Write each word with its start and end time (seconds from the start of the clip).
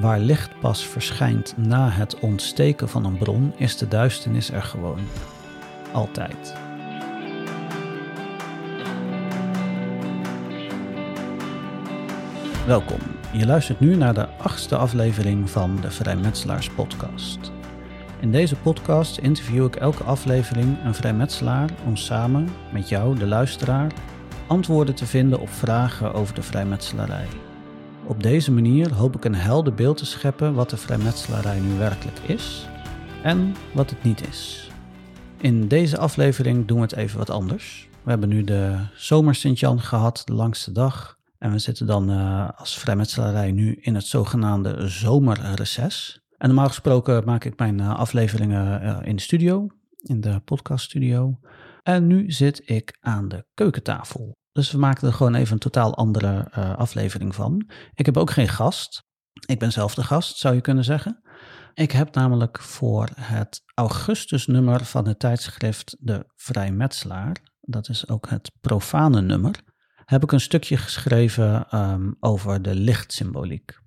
Waar 0.00 0.18
licht 0.18 0.60
pas 0.60 0.86
verschijnt 0.86 1.54
na 1.56 1.88
het 1.88 2.18
ontsteken 2.18 2.88
van 2.88 3.04
een 3.04 3.18
bron, 3.18 3.52
is 3.56 3.76
de 3.76 3.88
duisternis 3.88 4.50
er 4.50 4.62
gewoon. 4.62 4.98
Altijd. 5.92 6.54
Welkom. 12.66 12.98
Je 13.32 13.46
luistert 13.46 13.80
nu 13.80 13.96
naar 13.96 14.14
de 14.14 14.28
achtste 14.28 14.76
aflevering 14.76 15.50
van 15.50 15.78
de 15.80 15.90
Vrijmetselaars 15.90 16.70
Podcast. 16.70 17.52
In 18.20 18.32
deze 18.32 18.56
podcast 18.56 19.18
interview 19.18 19.64
ik 19.64 19.76
elke 19.76 20.04
aflevering 20.04 20.84
een 20.84 20.94
vrijmetselaar 20.94 21.70
om 21.86 21.96
samen 21.96 22.48
met 22.72 22.88
jou, 22.88 23.18
de 23.18 23.26
luisteraar, 23.26 23.92
antwoorden 24.46 24.94
te 24.94 25.06
vinden 25.06 25.40
op 25.40 25.50
vragen 25.50 26.14
over 26.14 26.34
de 26.34 26.42
vrijmetselarij. 26.42 27.43
Op 28.06 28.22
deze 28.22 28.52
manier 28.52 28.92
hoop 28.92 29.16
ik 29.16 29.24
een 29.24 29.34
helder 29.34 29.74
beeld 29.74 29.96
te 29.96 30.06
scheppen 30.06 30.54
wat 30.54 30.70
de 30.70 30.76
vrijmetselarij 30.76 31.60
nu 31.60 31.78
werkelijk 31.78 32.18
is 32.18 32.66
en 33.22 33.54
wat 33.74 33.90
het 33.90 34.02
niet 34.02 34.28
is. 34.28 34.70
In 35.38 35.68
deze 35.68 35.98
aflevering 35.98 36.66
doen 36.66 36.76
we 36.76 36.82
het 36.82 36.94
even 36.94 37.18
wat 37.18 37.30
anders. 37.30 37.88
We 38.02 38.10
hebben 38.10 38.28
nu 38.28 38.44
de 38.44 38.76
zomer 38.94 39.34
Sint-Jan 39.34 39.80
gehad, 39.80 40.22
de 40.24 40.34
langste 40.34 40.72
dag. 40.72 41.18
En 41.38 41.52
we 41.52 41.58
zitten 41.58 41.86
dan 41.86 42.10
uh, 42.10 42.48
als 42.56 42.78
vrijmetselarij 42.78 43.52
nu 43.52 43.78
in 43.80 43.94
het 43.94 44.06
zogenaamde 44.06 44.88
zomerreces. 44.88 46.20
En 46.38 46.46
normaal 46.46 46.68
gesproken 46.68 47.24
maak 47.24 47.44
ik 47.44 47.58
mijn 47.58 47.78
uh, 47.78 47.98
afleveringen 47.98 48.82
uh, 48.82 48.98
in 49.02 49.16
de 49.16 49.22
studio, 49.22 49.66
in 50.02 50.20
de 50.20 50.40
podcaststudio. 50.44 51.38
En 51.82 52.06
nu 52.06 52.30
zit 52.30 52.62
ik 52.64 52.96
aan 53.00 53.28
de 53.28 53.44
keukentafel. 53.54 54.36
Dus 54.54 54.70
we 54.70 54.78
maken 54.78 55.08
er 55.08 55.14
gewoon 55.14 55.34
even 55.34 55.52
een 55.52 55.58
totaal 55.58 55.94
andere 55.94 56.50
uh, 56.58 56.76
aflevering 56.76 57.34
van. 57.34 57.70
Ik 57.94 58.06
heb 58.06 58.16
ook 58.16 58.30
geen 58.30 58.48
gast. 58.48 59.02
Ik 59.46 59.58
ben 59.58 59.72
zelf 59.72 59.94
de 59.94 60.02
gast, 60.02 60.36
zou 60.36 60.54
je 60.54 60.60
kunnen 60.60 60.84
zeggen. 60.84 61.22
Ik 61.74 61.92
heb 61.92 62.14
namelijk 62.14 62.60
voor 62.60 63.08
het 63.20 63.62
augustusnummer 63.74 64.84
van 64.84 65.08
het 65.08 65.18
tijdschrift 65.18 65.96
De 66.00 66.24
Vrijmetselaar, 66.36 67.36
dat 67.60 67.88
is 67.88 68.08
ook 68.08 68.28
het 68.28 68.50
profane 68.60 69.20
nummer, 69.20 69.60
heb 70.04 70.22
ik 70.22 70.32
een 70.32 70.40
stukje 70.40 70.76
geschreven 70.76 71.78
um, 71.78 72.16
over 72.20 72.62
de 72.62 72.74
lichtsymboliek. 72.74 73.78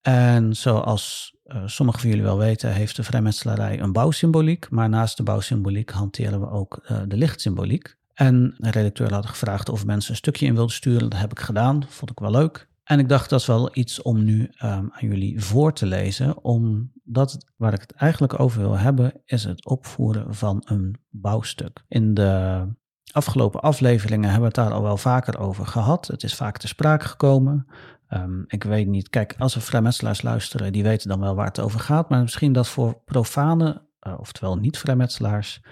En 0.00 0.56
zoals 0.56 1.36
uh, 1.44 1.62
sommigen 1.66 2.00
van 2.00 2.10
jullie 2.10 2.24
wel 2.24 2.38
weten, 2.38 2.72
heeft 2.72 2.96
de 2.96 3.02
vrijmetselarij 3.02 3.80
een 3.80 3.92
bouwsymboliek, 3.92 4.70
maar 4.70 4.88
naast 4.88 5.16
de 5.16 5.22
bouwsymboliek 5.22 5.90
hanteren 5.90 6.40
we 6.40 6.50
ook 6.50 6.80
uh, 6.82 7.02
de 7.06 7.16
lichtsymboliek. 7.16 7.97
En 8.18 8.54
de 8.56 8.70
redacteur 8.70 9.12
had 9.12 9.26
gevraagd 9.26 9.68
of 9.68 9.86
mensen 9.86 10.10
een 10.10 10.16
stukje 10.16 10.46
in 10.46 10.54
wilden 10.54 10.74
sturen. 10.74 11.10
Dat 11.10 11.20
heb 11.20 11.30
ik 11.30 11.38
gedaan, 11.40 11.84
vond 11.88 12.10
ik 12.10 12.18
wel 12.18 12.30
leuk. 12.30 12.68
En 12.84 12.98
ik 12.98 13.08
dacht 13.08 13.30
dat 13.30 13.40
is 13.40 13.46
wel 13.46 13.70
iets 13.72 14.02
om 14.02 14.24
nu 14.24 14.42
um, 14.42 14.50
aan 14.90 15.08
jullie 15.08 15.44
voor 15.44 15.72
te 15.72 15.86
lezen, 15.86 16.44
omdat 16.44 17.46
waar 17.56 17.72
ik 17.72 17.80
het 17.80 17.92
eigenlijk 17.92 18.40
over 18.40 18.60
wil 18.60 18.78
hebben, 18.78 19.12
is 19.24 19.44
het 19.44 19.66
opvoeren 19.66 20.34
van 20.34 20.62
een 20.64 20.96
bouwstuk. 21.10 21.84
In 21.88 22.14
de 22.14 22.64
afgelopen 23.12 23.60
afleveringen 23.60 24.30
hebben 24.30 24.52
we 24.52 24.60
het 24.60 24.66
daar 24.66 24.76
al 24.76 24.82
wel 24.82 24.96
vaker 24.96 25.38
over 25.38 25.66
gehad. 25.66 26.06
Het 26.06 26.22
is 26.22 26.34
vaak 26.34 26.58
ter 26.58 26.68
sprake 26.68 27.08
gekomen. 27.08 27.66
Um, 28.10 28.44
ik 28.46 28.64
weet 28.64 28.86
niet, 28.86 29.08
kijk, 29.08 29.34
als 29.38 29.54
er 29.54 29.60
vrijmetselaars 29.60 30.22
luisteren, 30.22 30.72
die 30.72 30.82
weten 30.82 31.08
dan 31.08 31.20
wel 31.20 31.34
waar 31.34 31.46
het 31.46 31.60
over 31.60 31.80
gaat, 31.80 32.08
maar 32.08 32.20
misschien 32.20 32.52
dat 32.52 32.68
voor 32.68 33.00
profane, 33.04 33.82
uh, 34.06 34.14
oftewel 34.18 34.56
niet-vrijmetselaars, 34.56 35.62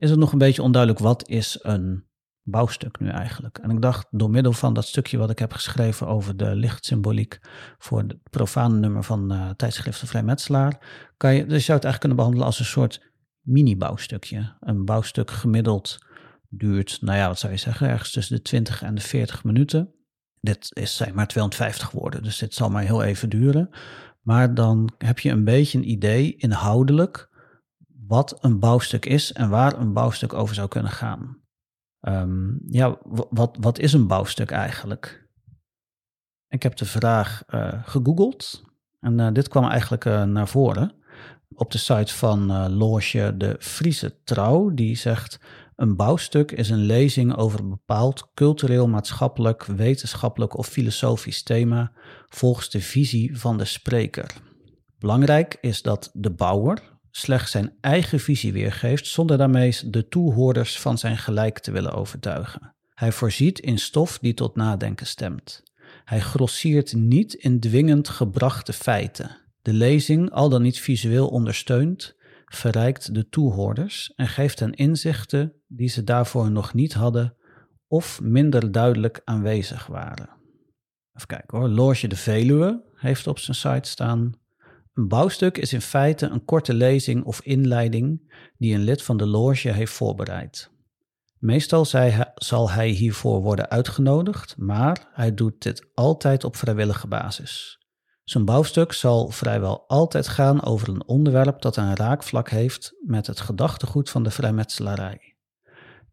is 0.00 0.10
het 0.10 0.18
nog 0.18 0.32
een 0.32 0.38
beetje 0.38 0.62
onduidelijk 0.62 1.02
wat 1.02 1.28
is 1.28 1.58
een 1.62 2.04
bouwstuk 2.42 3.00
nu 3.00 3.08
eigenlijk. 3.08 3.58
En 3.58 3.70
ik 3.70 3.82
dacht, 3.82 4.06
door 4.10 4.30
middel 4.30 4.52
van 4.52 4.74
dat 4.74 4.86
stukje 4.86 5.18
wat 5.18 5.30
ik 5.30 5.38
heb 5.38 5.52
geschreven 5.52 6.06
over 6.06 6.36
de 6.36 6.54
lichtsymboliek 6.54 7.40
voor 7.78 7.98
het 7.98 8.30
profane 8.30 8.78
nummer 8.78 9.04
van 9.04 9.32
uh, 9.32 9.50
tijdschrift 9.50 10.00
de 10.00 10.06
Vrijmetselaar, 10.06 10.78
kan 11.16 11.34
je, 11.34 11.46
dus 11.46 11.64
zou 11.64 11.78
het 11.78 11.84
eigenlijk 11.84 11.98
kunnen 11.98 12.16
behandelen 12.16 12.46
als 12.46 12.58
een 12.58 12.64
soort 12.64 13.12
mini-bouwstukje. 13.40 14.56
Een 14.60 14.84
bouwstuk 14.84 15.30
gemiddeld 15.30 15.98
duurt, 16.48 16.98
nou 17.00 17.18
ja, 17.18 17.28
wat 17.28 17.38
zou 17.38 17.52
je 17.52 17.58
zeggen, 17.58 17.88
ergens 17.88 18.10
tussen 18.10 18.36
de 18.36 18.42
20 18.42 18.82
en 18.82 18.94
de 18.94 19.00
40 19.00 19.44
minuten. 19.44 19.94
Dit 20.40 20.70
is 20.72 20.96
zijn 20.96 21.14
maar 21.14 21.26
250 21.26 21.90
woorden, 21.90 22.22
dus 22.22 22.38
dit 22.38 22.54
zal 22.54 22.70
maar 22.70 22.82
heel 22.82 23.02
even 23.02 23.28
duren. 23.28 23.70
Maar 24.20 24.54
dan 24.54 24.92
heb 24.98 25.18
je 25.18 25.30
een 25.30 25.44
beetje 25.44 25.78
een 25.78 25.90
idee 25.90 26.36
inhoudelijk 26.36 27.29
wat 28.10 28.38
een 28.40 28.58
bouwstuk 28.58 29.06
is 29.06 29.32
en 29.32 29.48
waar 29.48 29.78
een 29.78 29.92
bouwstuk 29.92 30.32
over 30.32 30.54
zou 30.54 30.68
kunnen 30.68 30.90
gaan. 30.90 31.42
Um, 32.00 32.60
ja, 32.66 32.98
wat, 33.30 33.56
wat 33.60 33.78
is 33.78 33.92
een 33.92 34.06
bouwstuk 34.06 34.50
eigenlijk? 34.50 35.28
Ik 36.48 36.62
heb 36.62 36.76
de 36.76 36.84
vraag 36.84 37.42
uh, 37.48 37.72
gegoogeld 37.84 38.64
en 39.00 39.18
uh, 39.18 39.32
dit 39.32 39.48
kwam 39.48 39.64
eigenlijk 39.64 40.04
uh, 40.04 40.22
naar 40.22 40.48
voren 40.48 40.92
op 41.54 41.70
de 41.70 41.78
site 41.78 42.14
van 42.14 42.68
Loge 42.68 43.34
de 43.36 43.56
Friese 43.58 44.22
Trouw. 44.24 44.70
Die 44.70 44.96
zegt, 44.96 45.40
een 45.76 45.96
bouwstuk 45.96 46.52
is 46.52 46.70
een 46.70 46.84
lezing 46.84 47.36
over 47.36 47.60
een 47.60 47.70
bepaald 47.70 48.30
cultureel, 48.34 48.88
maatschappelijk, 48.88 49.64
wetenschappelijk 49.64 50.58
of 50.58 50.66
filosofisch 50.66 51.42
thema 51.42 51.92
volgens 52.28 52.70
de 52.70 52.80
visie 52.80 53.38
van 53.38 53.58
de 53.58 53.64
spreker. 53.64 54.34
Belangrijk 54.98 55.58
is 55.60 55.82
dat 55.82 56.10
de 56.12 56.30
bouwer, 56.30 56.99
slechts 57.10 57.50
zijn 57.50 57.72
eigen 57.80 58.20
visie 58.20 58.52
weergeeft 58.52 59.06
zonder 59.06 59.38
daarmee 59.38 59.76
de 59.86 60.08
toehoorders 60.08 60.78
van 60.78 60.98
zijn 60.98 61.18
gelijk 61.18 61.58
te 61.58 61.70
willen 61.70 61.92
overtuigen. 61.92 62.74
Hij 62.94 63.12
voorziet 63.12 63.58
in 63.58 63.78
stof 63.78 64.18
die 64.18 64.34
tot 64.34 64.56
nadenken 64.56 65.06
stemt. 65.06 65.62
Hij 66.04 66.20
grossiert 66.20 66.94
niet 66.94 67.34
in 67.34 67.60
dwingend 67.60 68.08
gebrachte 68.08 68.72
feiten. 68.72 69.36
De 69.62 69.72
lezing, 69.72 70.30
al 70.30 70.48
dan 70.48 70.62
niet 70.62 70.80
visueel 70.80 71.28
ondersteund, 71.28 72.14
verrijkt 72.44 73.14
de 73.14 73.28
toehoorders 73.28 74.12
en 74.16 74.28
geeft 74.28 74.60
hen 74.60 74.72
inzichten 74.74 75.52
die 75.68 75.88
ze 75.88 76.04
daarvoor 76.04 76.50
nog 76.50 76.74
niet 76.74 76.92
hadden 76.92 77.36
of 77.88 78.20
minder 78.20 78.72
duidelijk 78.72 79.20
aanwezig 79.24 79.86
waren. 79.86 80.28
Even 81.14 81.26
kijken 81.26 81.58
hoor, 81.58 81.68
Loge 81.68 82.06
de 82.06 82.16
Veluwe 82.16 82.84
heeft 82.94 83.26
op 83.26 83.38
zijn 83.38 83.56
site 83.56 83.88
staan 83.88 84.39
een 85.00 85.08
bouwstuk 85.08 85.58
is 85.58 85.72
in 85.72 85.80
feite 85.80 86.26
een 86.26 86.44
korte 86.44 86.74
lezing 86.74 87.24
of 87.24 87.40
inleiding 87.42 88.32
die 88.58 88.74
een 88.74 88.82
lid 88.82 89.02
van 89.02 89.16
de 89.16 89.26
loge 89.26 89.72
heeft 89.72 89.92
voorbereid. 89.92 90.70
Meestal 91.38 91.84
zal 92.34 92.70
hij 92.70 92.88
hiervoor 92.88 93.40
worden 93.40 93.70
uitgenodigd, 93.70 94.56
maar 94.56 95.08
hij 95.12 95.34
doet 95.34 95.62
dit 95.62 95.90
altijd 95.94 96.44
op 96.44 96.56
vrijwillige 96.56 97.06
basis. 97.06 97.78
Zijn 98.24 98.44
bouwstuk 98.44 98.92
zal 98.92 99.30
vrijwel 99.30 99.84
altijd 99.86 100.28
gaan 100.28 100.62
over 100.62 100.88
een 100.88 101.06
onderwerp 101.06 101.62
dat 101.62 101.76
een 101.76 101.96
raakvlak 101.96 102.50
heeft 102.50 102.92
met 103.06 103.26
het 103.26 103.40
gedachtegoed 103.40 104.10
van 104.10 104.22
de 104.22 104.30
vrijmetselarij. 104.30 105.36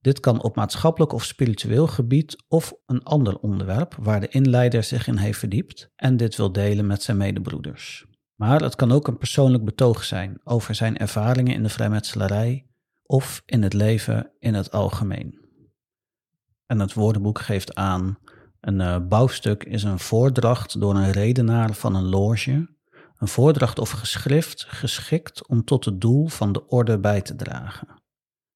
Dit 0.02 0.20
kan 0.20 0.44
op 0.44 0.56
maatschappelijk 0.56 1.14
of 1.14 1.24
spiritueel 1.24 1.88
gebied 1.88 2.44
of 2.48 2.74
een 2.86 3.04
ander 3.04 3.40
onderwerp 3.40 3.96
waar 4.00 4.20
de 4.20 4.28
inleider 4.28 4.84
zich 4.84 5.08
in 5.08 5.18
heeft 5.18 5.40
verdiept 5.40 5.92
en 5.96 6.18
dit 6.18 6.36
wil 6.36 6.52
delen 6.52 6.88
met 6.88 7.04
zijn 7.04 7.18
medebroeders. 7.18 8.07
Maar 8.38 8.62
het 8.62 8.76
kan 8.76 8.92
ook 8.92 9.08
een 9.08 9.18
persoonlijk 9.18 9.66
betoog 9.66 10.04
zijn 10.04 10.40
over 10.44 10.76
zijn 10.76 10.98
ervaringen 10.98 11.54
in 11.54 11.64
de 11.64 11.70
vrijmetselarij 11.70 12.66
of 13.04 13.44
in 13.46 13.64
het 13.64 13.74
leven 13.74 14.32
in 14.40 14.54
het 14.54 14.72
algemeen. 14.72 15.40
En 16.66 16.80
het 16.80 16.94
woordenboek 16.94 17.40
geeft 17.40 17.76
aan: 17.76 18.18
een 18.60 18.80
uh, 18.80 18.98
bouwstuk 19.08 19.64
is 19.64 19.84
een 19.84 20.00
voordracht 20.00 20.80
door 20.80 20.96
een 20.96 21.12
redenaar 21.12 21.74
van 21.74 21.96
een 21.96 22.10
loge, 22.10 22.70
een 23.18 23.28
voordracht 23.28 23.80
of 23.80 23.90
geschrift 23.90 24.66
geschikt 24.68 25.48
om 25.48 25.64
tot 25.64 25.86
het 25.86 26.02
doel 26.02 26.28
van 26.28 26.52
de 26.52 26.68
orde 26.68 27.00
bij 27.00 27.22
te 27.22 27.36
dragen. 27.36 27.88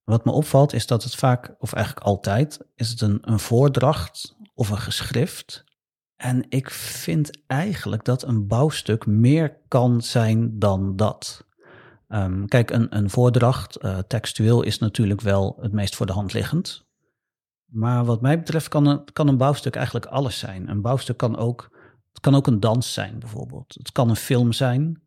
Wat 0.04 0.26
me 0.26 0.32
opvalt 0.32 0.74
is 0.74 0.88
dat 0.88 1.04
het 1.04 1.16
vaak, 1.16 1.56
of 1.60 1.74
eigenlijk 1.74 2.06
altijd, 2.06 2.60
is 2.76 2.90
het 2.90 3.02
een, 3.02 3.18
een 3.22 3.40
voordracht 3.40 4.36
of 4.54 4.70
een 4.70 4.78
geschrift 4.78 5.64
en 6.22 6.46
ik 6.50 6.70
vind 6.70 7.44
eigenlijk 7.48 8.04
dat 8.04 8.24
een 8.24 8.48
bouwstuk 8.48 9.06
meer 9.06 9.58
kan 9.68 10.02
zijn 10.02 10.60
dan 10.60 10.96
dat. 10.96 11.46
Um, 12.10 12.48
kijk, 12.48 12.72
een, 12.72 12.96
een 12.98 13.10
voordracht, 13.10 13.84
uh, 13.84 13.98
textueel, 13.98 14.62
is 14.62 14.80
natuurlijk 14.80 15.22
wel 15.22 15.58
het 15.62 15.72
meest 15.72 15.96
voor 15.96 16.06
de 16.06 16.14
hand 16.14 16.34
liggend. 16.34 16.86
Maar 17.66 18.06
wat 18.06 18.22
mij 18.22 18.38
betreft 18.38 18.68
kan 18.68 18.86
een, 18.86 19.04
kan 19.14 19.28
een 19.28 19.38
bouwstuk 19.38 19.76
eigenlijk 19.76 20.06
alles 20.06 20.40
zijn. 20.40 20.70
Een 20.70 20.82
bouwstuk 20.82 21.18
kan 21.18 21.38
ook, 21.38 21.70
het 22.12 22.20
kan 22.20 22.36
ook 22.36 22.48
een 22.48 22.60
dans 22.60 22.94
zijn, 22.94 23.20
bijvoorbeeld. 23.20 23.74
Het 23.78 23.92
kan 23.92 24.10
een 24.10 24.16
film 24.16 24.52
zijn. 24.52 25.02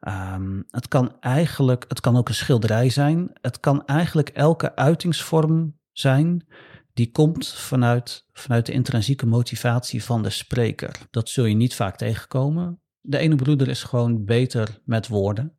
Um, 0.00 0.64
het 0.70 0.88
kan 0.88 1.16
eigenlijk, 1.20 1.84
het 1.88 2.00
kan 2.00 2.16
ook 2.16 2.28
een 2.28 2.34
schilderij 2.34 2.90
zijn. 2.90 3.30
Het 3.40 3.60
kan 3.60 3.86
eigenlijk 3.86 4.28
elke 4.28 4.76
uitingsvorm 4.76 5.78
zijn 5.92 6.46
die 6.94 7.10
komt 7.10 7.48
vanuit, 7.48 8.26
vanuit 8.32 8.66
de 8.66 8.72
intrinsieke 8.72 9.26
motivatie 9.26 10.04
van 10.04 10.22
de 10.22 10.30
spreker. 10.30 10.96
Dat 11.10 11.28
zul 11.28 11.44
je 11.44 11.54
niet 11.54 11.74
vaak 11.74 11.96
tegenkomen. 11.96 12.80
De 13.00 13.18
ene 13.18 13.34
broeder 13.34 13.68
is 13.68 13.82
gewoon 13.82 14.24
beter 14.24 14.80
met 14.84 15.08
woorden. 15.08 15.54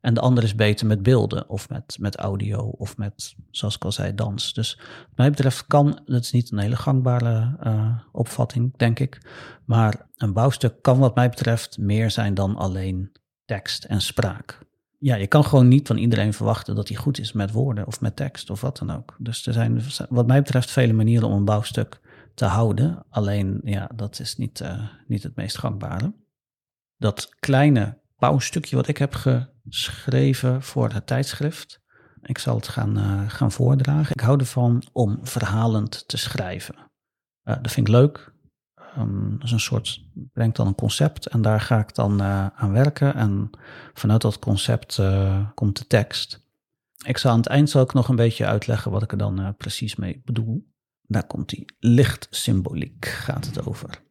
En 0.00 0.14
de 0.14 0.20
ander 0.20 0.44
is 0.44 0.54
beter 0.54 0.86
met 0.86 1.02
beelden 1.02 1.48
of 1.48 1.68
met, 1.68 1.96
met 2.00 2.16
audio 2.16 2.58
of 2.58 2.96
met, 2.96 3.34
zoals 3.50 3.74
ik 3.74 3.84
al 3.84 3.92
zei, 3.92 4.14
dans. 4.14 4.52
Dus 4.52 4.74
wat 4.76 5.16
mij 5.16 5.30
betreft 5.30 5.66
kan, 5.66 6.00
dat 6.04 6.22
is 6.22 6.32
niet 6.32 6.52
een 6.52 6.58
hele 6.58 6.76
gangbare 6.76 7.56
uh, 7.64 7.98
opvatting, 8.12 8.76
denk 8.76 8.98
ik. 8.98 9.20
Maar 9.64 10.08
een 10.16 10.32
bouwstuk 10.32 10.82
kan 10.82 10.98
wat 10.98 11.14
mij 11.14 11.28
betreft 11.28 11.78
meer 11.78 12.10
zijn 12.10 12.34
dan 12.34 12.56
alleen 12.56 13.12
tekst 13.44 13.84
en 13.84 14.00
spraak. 14.00 14.65
Ja, 14.98 15.14
je 15.14 15.26
kan 15.26 15.44
gewoon 15.44 15.68
niet 15.68 15.86
van 15.86 15.96
iedereen 15.96 16.32
verwachten 16.32 16.74
dat 16.74 16.88
hij 16.88 16.96
goed 16.96 17.18
is 17.18 17.32
met 17.32 17.52
woorden 17.52 17.86
of 17.86 18.00
met 18.00 18.16
tekst 18.16 18.50
of 18.50 18.60
wat 18.60 18.78
dan 18.78 18.90
ook. 18.90 19.16
Dus 19.18 19.46
er 19.46 19.52
zijn 19.52 19.82
wat 20.08 20.26
mij 20.26 20.42
betreft 20.42 20.70
vele 20.70 20.92
manieren 20.92 21.28
om 21.28 21.34
een 21.34 21.44
bouwstuk 21.44 22.00
te 22.34 22.44
houden. 22.44 23.04
Alleen, 23.10 23.60
ja, 23.64 23.90
dat 23.94 24.20
is 24.20 24.36
niet, 24.36 24.60
uh, 24.60 24.88
niet 25.06 25.22
het 25.22 25.36
meest 25.36 25.58
gangbare. 25.58 26.14
Dat 26.96 27.28
kleine 27.38 27.98
bouwstukje 28.16 28.76
wat 28.76 28.88
ik 28.88 28.96
heb 28.96 29.14
geschreven 29.14 30.62
voor 30.62 30.90
het 30.92 31.06
tijdschrift. 31.06 31.80
Ik 32.22 32.38
zal 32.38 32.56
het 32.56 32.68
gaan, 32.68 32.98
uh, 32.98 33.30
gaan 33.30 33.52
voordragen. 33.52 34.14
Ik 34.14 34.20
hou 34.20 34.38
ervan 34.38 34.82
om 34.92 35.18
verhalend 35.22 36.08
te 36.08 36.16
schrijven. 36.16 36.74
Uh, 37.44 37.56
dat 37.62 37.72
vind 37.72 37.88
ik 37.88 37.94
leuk. 37.94 38.34
Um, 38.98 39.38
is 39.42 39.50
een 39.50 39.60
soort, 39.60 40.04
brengt 40.32 40.56
dan 40.56 40.66
een 40.66 40.74
concept 40.74 41.26
en 41.26 41.42
daar 41.42 41.60
ga 41.60 41.78
ik 41.78 41.94
dan 41.94 42.22
uh, 42.22 42.46
aan 42.46 42.72
werken. 42.72 43.14
En 43.14 43.50
vanuit 43.94 44.20
dat 44.20 44.38
concept 44.38 45.00
komt 45.54 45.78
de 45.78 45.86
tekst. 45.86 46.44
Ik 47.04 47.18
zal 47.18 47.30
aan 47.30 47.38
het 47.38 47.46
eind 47.46 47.70
zal 47.70 47.82
ik 47.82 47.92
nog 47.92 48.08
een 48.08 48.16
beetje 48.16 48.46
uitleggen 48.46 48.90
wat 48.90 49.02
ik 49.02 49.12
er 49.12 49.18
dan 49.18 49.54
precies 49.56 49.96
mee 49.96 50.22
bedoel. 50.24 50.74
Daar 51.02 51.26
komt 51.26 51.48
die 51.48 51.64
lichtsymboliek, 51.78 53.06
gaat 53.06 53.46
het 53.46 53.66
over. 53.66 54.04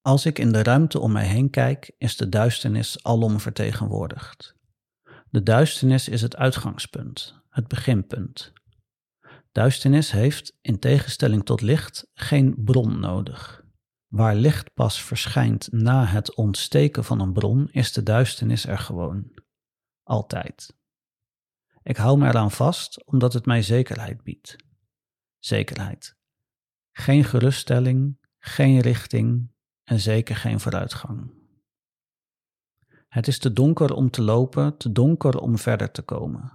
Als 0.00 0.26
ik 0.26 0.38
in 0.38 0.52
de 0.52 0.62
ruimte 0.62 1.00
om 1.00 1.12
mij 1.12 1.26
heen 1.26 1.50
kijk, 1.50 1.94
is 1.98 2.16
de 2.16 2.28
duisternis 2.28 3.04
alom 3.04 3.40
vertegenwoordigd. 3.40 4.54
De 5.30 5.42
duisternis 5.42 6.08
is 6.08 6.22
het 6.22 6.36
uitgangspunt, 6.36 7.34
het 7.48 7.68
beginpunt. 7.68 8.52
Duisternis 9.52 10.10
heeft, 10.10 10.56
in 10.60 10.78
tegenstelling 10.78 11.44
tot 11.44 11.60
licht, 11.60 12.10
geen 12.14 12.54
bron 12.64 13.00
nodig. 13.00 13.57
Waar 14.08 14.34
licht 14.34 14.74
pas 14.74 15.02
verschijnt 15.02 15.72
na 15.72 16.04
het 16.04 16.34
ontsteken 16.34 17.04
van 17.04 17.20
een 17.20 17.32
bron, 17.32 17.68
is 17.70 17.92
de 17.92 18.02
duisternis 18.02 18.66
er 18.66 18.78
gewoon. 18.78 19.42
Altijd. 20.02 20.76
Ik 21.82 21.96
hou 21.96 22.18
me 22.18 22.26
eraan 22.26 22.50
vast 22.50 23.04
omdat 23.04 23.32
het 23.32 23.46
mij 23.46 23.62
zekerheid 23.62 24.22
biedt. 24.22 24.56
Zekerheid. 25.38 26.16
Geen 26.92 27.24
geruststelling, 27.24 28.18
geen 28.38 28.80
richting, 28.80 29.50
en 29.84 30.00
zeker 30.00 30.36
geen 30.36 30.60
vooruitgang. 30.60 31.36
Het 33.08 33.26
is 33.26 33.38
te 33.38 33.52
donker 33.52 33.94
om 33.94 34.10
te 34.10 34.22
lopen, 34.22 34.76
te 34.76 34.92
donker 34.92 35.38
om 35.38 35.58
verder 35.58 35.90
te 35.90 36.02
komen. 36.02 36.52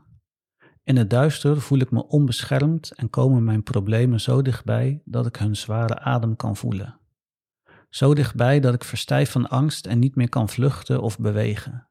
In 0.84 0.96
het 0.96 1.10
duister 1.10 1.62
voel 1.62 1.80
ik 1.80 1.92
me 1.92 2.08
onbeschermd 2.08 2.92
en 2.92 3.10
komen 3.10 3.44
mijn 3.44 3.64
problemen 3.64 4.22
zo 4.22 4.42
dichtbij 4.42 5.02
dat 5.06 5.26
ik 5.26 5.36
hun 5.36 5.56
zware 5.56 6.00
adem 6.00 6.36
kan 6.36 6.56
voelen. 6.56 7.00
Zo 7.94 8.14
dichtbij 8.14 8.60
dat 8.60 8.74
ik 8.74 8.84
verstijf 8.84 9.32
van 9.32 9.50
angst 9.50 9.86
en 9.86 10.00
niet 10.00 10.16
meer 10.16 10.30
kan 10.30 10.50
vluchten 10.50 11.02
of 11.02 11.20
bewegen. 11.20 11.90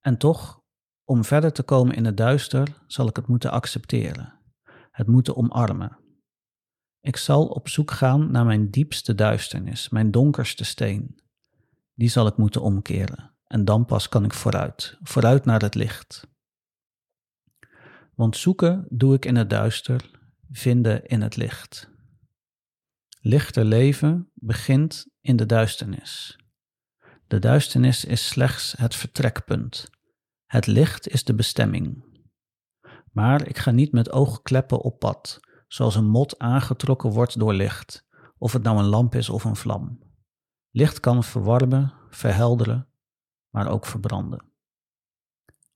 En 0.00 0.18
toch, 0.18 0.60
om 1.04 1.24
verder 1.24 1.52
te 1.52 1.62
komen 1.62 1.94
in 1.94 2.04
het 2.04 2.16
duister, 2.16 2.68
zal 2.86 3.08
ik 3.08 3.16
het 3.16 3.26
moeten 3.26 3.50
accepteren, 3.50 4.40
het 4.90 5.06
moeten 5.06 5.36
omarmen. 5.36 5.98
Ik 7.00 7.16
zal 7.16 7.46
op 7.46 7.68
zoek 7.68 7.90
gaan 7.90 8.30
naar 8.30 8.44
mijn 8.44 8.70
diepste 8.70 9.14
duisternis, 9.14 9.88
mijn 9.88 10.10
donkerste 10.10 10.64
steen. 10.64 11.20
Die 11.94 12.08
zal 12.08 12.26
ik 12.26 12.36
moeten 12.36 12.62
omkeren 12.62 13.34
en 13.46 13.64
dan 13.64 13.84
pas 13.84 14.08
kan 14.08 14.24
ik 14.24 14.32
vooruit, 14.32 14.98
vooruit 15.02 15.44
naar 15.44 15.60
het 15.60 15.74
licht. 15.74 16.28
Want 18.14 18.36
zoeken 18.36 18.86
doe 18.88 19.14
ik 19.14 19.24
in 19.24 19.36
het 19.36 19.50
duister, 19.50 20.10
vinden 20.50 21.06
in 21.06 21.22
het 21.22 21.36
licht. 21.36 21.93
Lichter 23.26 23.64
leven 23.64 24.30
begint 24.34 25.06
in 25.20 25.36
de 25.36 25.46
duisternis. 25.46 26.38
De 27.26 27.38
duisternis 27.38 28.04
is 28.04 28.28
slechts 28.28 28.74
het 28.76 28.94
vertrekpunt. 28.94 29.90
Het 30.46 30.66
licht 30.66 31.08
is 31.08 31.24
de 31.24 31.34
bestemming. 31.34 32.04
Maar 33.12 33.48
ik 33.48 33.58
ga 33.58 33.70
niet 33.70 33.92
met 33.92 34.10
oogkleppen 34.10 34.80
op 34.80 34.98
pad, 34.98 35.40
zoals 35.68 35.94
een 35.94 36.08
mot 36.08 36.38
aangetrokken 36.38 37.10
wordt 37.10 37.38
door 37.38 37.54
licht, 37.54 38.06
of 38.38 38.52
het 38.52 38.62
nou 38.62 38.78
een 38.78 38.84
lamp 38.84 39.14
is 39.14 39.28
of 39.28 39.44
een 39.44 39.56
vlam. 39.56 39.98
Licht 40.70 41.00
kan 41.00 41.24
verwarmen, 41.24 41.94
verhelderen, 42.10 42.88
maar 43.50 43.68
ook 43.68 43.86
verbranden. 43.86 44.44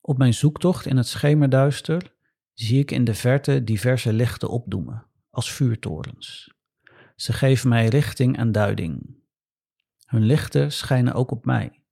Op 0.00 0.18
mijn 0.18 0.34
zoektocht 0.34 0.86
in 0.86 0.96
het 0.96 1.06
schemerduister 1.06 2.14
zie 2.52 2.80
ik 2.80 2.90
in 2.90 3.04
de 3.04 3.14
verte 3.14 3.64
diverse 3.64 4.12
lichten 4.12 4.48
opdoemen, 4.48 5.06
als 5.30 5.52
vuurtorens. 5.52 6.56
Ze 7.20 7.32
geven 7.32 7.68
mij 7.68 7.86
richting 7.86 8.36
en 8.36 8.52
duiding. 8.52 9.22
Hun 10.04 10.22
lichten 10.22 10.72
schijnen 10.72 11.14
ook 11.14 11.30
op 11.30 11.44
mij, 11.44 11.84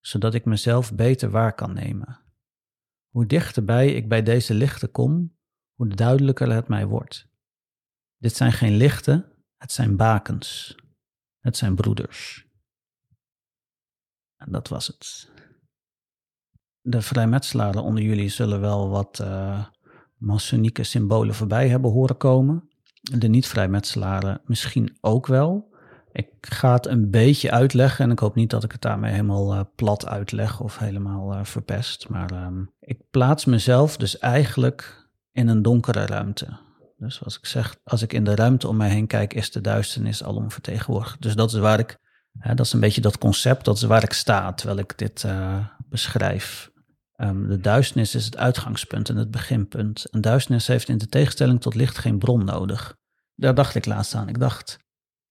zodat 0.00 0.34
ik 0.34 0.44
mezelf 0.44 0.94
beter 0.94 1.30
waar 1.30 1.54
kan 1.54 1.72
nemen. 1.72 2.20
Hoe 3.08 3.26
dichterbij 3.26 3.94
ik 3.94 4.08
bij 4.08 4.22
deze 4.22 4.54
lichten 4.54 4.90
kom, 4.90 5.36
hoe 5.74 5.88
duidelijker 5.88 6.52
het 6.52 6.68
mij 6.68 6.86
wordt. 6.86 7.28
Dit 8.16 8.36
zijn 8.36 8.52
geen 8.52 8.76
lichten, 8.76 9.32
het 9.56 9.72
zijn 9.72 9.96
bakens. 9.96 10.76
Het 11.38 11.56
zijn 11.56 11.74
broeders. 11.74 12.46
En 14.36 14.52
dat 14.52 14.68
was 14.68 14.86
het. 14.86 15.30
De 16.80 17.02
vrijmetselaren 17.02 17.82
onder 17.82 18.02
jullie 18.02 18.28
zullen 18.28 18.60
wel 18.60 18.88
wat 18.88 19.18
uh, 19.20 19.66
symbolen 20.72 21.34
voorbij 21.34 21.68
hebben 21.68 21.90
horen 21.90 22.16
komen. 22.16 22.67
De 23.16 23.28
niet-vrijmetselaren 23.28 24.40
misschien 24.44 24.96
ook 25.00 25.26
wel. 25.26 25.76
Ik 26.12 26.28
ga 26.40 26.72
het 26.72 26.86
een 26.86 27.10
beetje 27.10 27.50
uitleggen 27.50 28.04
en 28.04 28.10
ik 28.10 28.18
hoop 28.18 28.34
niet 28.34 28.50
dat 28.50 28.64
ik 28.64 28.72
het 28.72 28.80
daarmee 28.80 29.12
helemaal 29.12 29.54
uh, 29.54 29.60
plat 29.76 30.06
uitleg 30.06 30.60
of 30.60 30.78
helemaal 30.78 31.34
uh, 31.34 31.44
verpest. 31.44 32.08
Maar 32.08 32.32
uh, 32.32 32.46
ik 32.80 33.00
plaats 33.10 33.44
mezelf 33.44 33.96
dus 33.96 34.18
eigenlijk 34.18 35.08
in 35.32 35.48
een 35.48 35.62
donkere 35.62 36.06
ruimte. 36.06 36.58
Dus 36.96 37.24
als 37.24 37.38
ik 37.38 37.46
zeg, 37.46 37.76
als 37.84 38.02
ik 38.02 38.12
in 38.12 38.24
de 38.24 38.34
ruimte 38.34 38.68
om 38.68 38.76
mij 38.76 38.90
heen 38.90 39.06
kijk, 39.06 39.34
is 39.34 39.50
de 39.50 39.60
duisternis 39.60 40.24
alom 40.24 40.50
vertegenwoordigd. 40.50 41.22
Dus 41.22 41.34
dat 41.34 41.52
is 41.52 41.58
waar 41.58 41.78
ik, 41.78 41.98
hè, 42.38 42.54
dat 42.54 42.66
is 42.66 42.72
een 42.72 42.80
beetje 42.80 43.00
dat 43.00 43.18
concept, 43.18 43.64
dat 43.64 43.76
is 43.76 43.82
waar 43.82 44.02
ik 44.02 44.12
sta 44.12 44.52
terwijl 44.52 44.78
ik 44.78 44.98
dit 44.98 45.22
uh, 45.26 45.66
beschrijf. 45.88 46.70
Um, 47.20 47.48
de 47.48 47.60
duisternis 47.60 48.14
is 48.14 48.24
het 48.24 48.36
uitgangspunt 48.36 49.08
en 49.08 49.16
het 49.16 49.30
beginpunt. 49.30 50.04
En 50.04 50.20
duisternis 50.20 50.66
heeft 50.66 50.88
in 50.88 50.98
de 50.98 51.08
tegenstelling 51.08 51.60
tot 51.60 51.74
licht 51.74 51.98
geen 51.98 52.18
bron 52.18 52.44
nodig. 52.44 52.96
Daar 53.34 53.54
dacht 53.54 53.74
ik 53.74 53.86
laatst 53.86 54.14
aan. 54.14 54.28
Ik 54.28 54.38
dacht, 54.38 54.78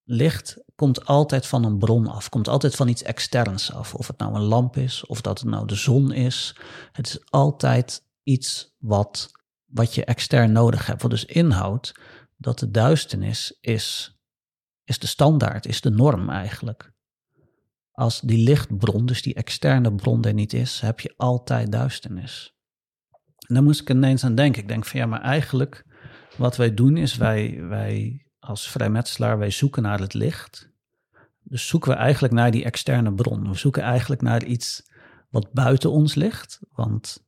licht 0.03 0.63
komt 0.75 1.05
altijd 1.05 1.47
van 1.47 1.63
een 1.63 1.77
bron 1.77 2.07
af, 2.07 2.29
komt 2.29 2.47
altijd 2.47 2.75
van 2.75 2.87
iets 2.87 3.03
externs 3.03 3.73
af. 3.73 3.95
Of 3.95 4.07
het 4.07 4.17
nou 4.17 4.35
een 4.35 4.41
lamp 4.41 4.77
is, 4.77 5.05
of 5.05 5.21
dat 5.21 5.39
het 5.39 5.49
nou 5.49 5.67
de 5.67 5.75
zon 5.75 6.11
is. 6.11 6.55
Het 6.91 7.07
is 7.07 7.19
altijd 7.29 8.03
iets 8.23 8.75
wat 8.77 9.31
wat 9.65 9.95
je 9.95 10.05
extern 10.05 10.51
nodig 10.51 10.85
hebt. 10.85 11.01
Wat 11.01 11.11
dus 11.11 11.25
inhoudt 11.25 11.99
dat 12.37 12.59
de 12.59 12.71
duisternis 12.71 13.57
is, 13.61 14.17
is 14.83 14.99
de 14.99 15.07
standaard, 15.07 15.65
is 15.65 15.81
de 15.81 15.89
norm 15.89 16.29
eigenlijk. 16.29 16.91
Als 17.97 18.21
die 18.21 18.43
lichtbron, 18.43 19.05
dus 19.05 19.21
die 19.21 19.33
externe 19.33 19.95
bron 19.95 20.23
er 20.23 20.33
niet 20.33 20.53
is, 20.53 20.79
heb 20.79 20.99
je 20.99 21.13
altijd 21.17 21.71
duisternis. 21.71 22.55
En 23.47 23.55
dan 23.55 23.63
moest 23.63 23.81
ik 23.81 23.89
ineens 23.89 24.23
aan 24.23 24.35
denken. 24.35 24.61
Ik 24.61 24.67
denk 24.67 24.85
van 24.85 24.99
ja, 24.99 25.05
maar 25.05 25.21
eigenlijk 25.21 25.85
wat 26.37 26.55
wij 26.55 26.73
doen 26.73 26.97
is 26.97 27.15
wij, 27.15 27.57
wij 27.61 28.25
als 28.39 28.69
vrijmetselaar, 28.69 29.37
wij 29.37 29.51
zoeken 29.51 29.83
naar 29.83 29.99
het 29.99 30.13
licht. 30.13 30.71
Dus 31.43 31.67
zoeken 31.67 31.91
we 31.91 31.97
eigenlijk 31.97 32.33
naar 32.33 32.51
die 32.51 32.63
externe 32.63 33.13
bron. 33.13 33.49
We 33.49 33.57
zoeken 33.57 33.83
eigenlijk 33.83 34.21
naar 34.21 34.43
iets 34.43 34.91
wat 35.29 35.51
buiten 35.51 35.91
ons 35.91 36.15
ligt. 36.15 36.59
Want 36.69 37.25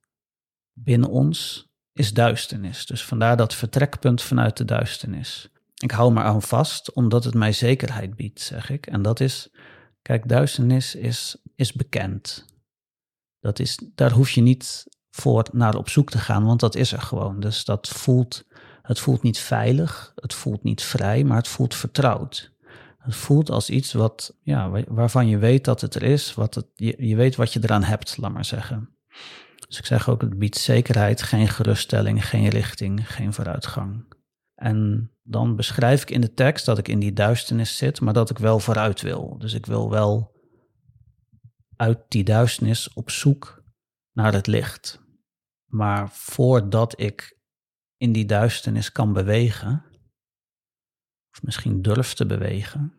binnen 0.74 1.10
ons 1.10 1.70
is 1.94 2.14
duisternis. 2.14 2.86
Dus 2.86 3.06
vandaar 3.06 3.38
dat 3.38 3.56
vertrekpunt 3.56 4.22
vanuit 4.22 4.58
de 4.58 4.66
duisternis. 4.66 5.50
Ik 5.76 5.92
hou 5.92 6.14
me 6.14 6.22
aan 6.22 6.42
vast 6.42 6.94
omdat 6.94 7.24
het 7.24 7.34
mij 7.34 7.52
zekerheid 7.52 8.16
biedt, 8.16 8.42
zeg 8.42 8.70
ik. 8.70 8.88
En 8.88 9.02
dat 9.02 9.20
is, 9.20 9.50
kijk, 10.01 10.27
duisternis 10.27 10.96
is, 10.96 11.36
is 11.56 11.74
bekend. 11.74 12.46
Dat 13.39 13.60
is, 13.60 13.79
daar 13.96 14.12
hoef 14.12 14.29
je 14.29 14.41
niet 14.41 14.88
voor 15.10 15.48
naar 15.51 15.75
op 15.75 15.89
zoek 15.89 16.10
te 16.10 16.18
gaan, 16.18 16.46
want 16.46 16.60
dat 16.60 16.75
is 16.75 16.91
er 16.91 17.01
gewoon. 17.01 17.39
Dus 17.39 17.65
dat 17.65 17.88
voelt, 17.88 18.46
het 18.82 19.00
voelt 19.00 19.22
niet 19.22 19.39
veilig, 19.39 20.12
het 20.15 20.34
voelt 20.34 20.63
niet 20.63 20.82
vrij, 20.82 21.24
maar 21.24 21.38
het 21.38 21.48
voelt 21.48 21.75
vertrouwd. 21.75 22.51
Het 22.98 23.15
voelt 23.15 23.50
als 23.50 23.70
iets 23.70 23.94
wat, 23.94 24.36
ja, 24.41 24.84
waarvan 24.88 25.27
je 25.27 25.38
weet 25.38 25.65
dat 25.65 25.82
het 25.82 25.96
er 25.96 26.03
is, 26.03 26.34
wat 26.34 26.68
je, 26.75 26.96
je 27.08 27.15
weet 27.15 27.36
wat 27.36 27.53
je 27.53 27.60
eraan 27.63 27.84
hebt, 27.84 28.18
laat 28.18 28.32
maar 28.32 28.46
zeggen. 28.46 28.89
Dus 29.68 29.79
ik 29.79 29.86
zeg 29.86 30.10
ook, 30.10 30.22
het 30.22 30.39
biedt 30.39 30.58
zekerheid, 30.58 31.22
geen 31.22 31.48
geruststelling, 31.48 32.27
geen 32.27 32.48
richting, 32.48 33.13
geen 33.13 33.34
vooruitgang. 33.34 34.09
En 34.60 35.12
dan 35.24 35.56
beschrijf 35.56 36.01
ik 36.01 36.10
in 36.10 36.22
de 36.22 36.34
tekst 36.34 36.66
dat 36.66 36.78
ik 36.78 36.88
in 36.88 37.00
die 37.00 37.13
duisternis 37.13 37.78
zit, 37.78 38.01
maar 38.01 38.13
dat 38.13 38.30
ik 38.30 38.38
wel 38.38 38.60
vooruit 38.60 39.01
wil. 39.01 39.38
Dus 39.38 39.54
ik 39.54 39.66
wil 39.66 39.89
wel 39.89 40.36
uit 41.75 42.00
die 42.08 42.24
duisternis 42.24 42.94
op 42.94 43.10
zoek 43.10 43.63
naar 44.12 44.34
het 44.34 44.48
licht. 44.48 45.01
Maar 45.66 46.10
voordat 46.10 47.00
ik 47.00 47.38
in 47.98 48.12
die 48.12 48.25
duisternis 48.25 48.92
kan 48.92 49.13
bewegen, 49.13 49.86
of 51.32 51.42
misschien 51.42 51.82
durf 51.82 52.13
te 52.13 52.25
bewegen, 52.25 52.94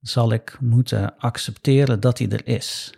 zal 0.00 0.32
ik 0.32 0.60
moeten 0.60 1.16
accepteren 1.16 2.00
dat 2.00 2.18
hij 2.18 2.28
er 2.28 2.46
is. 2.46 2.94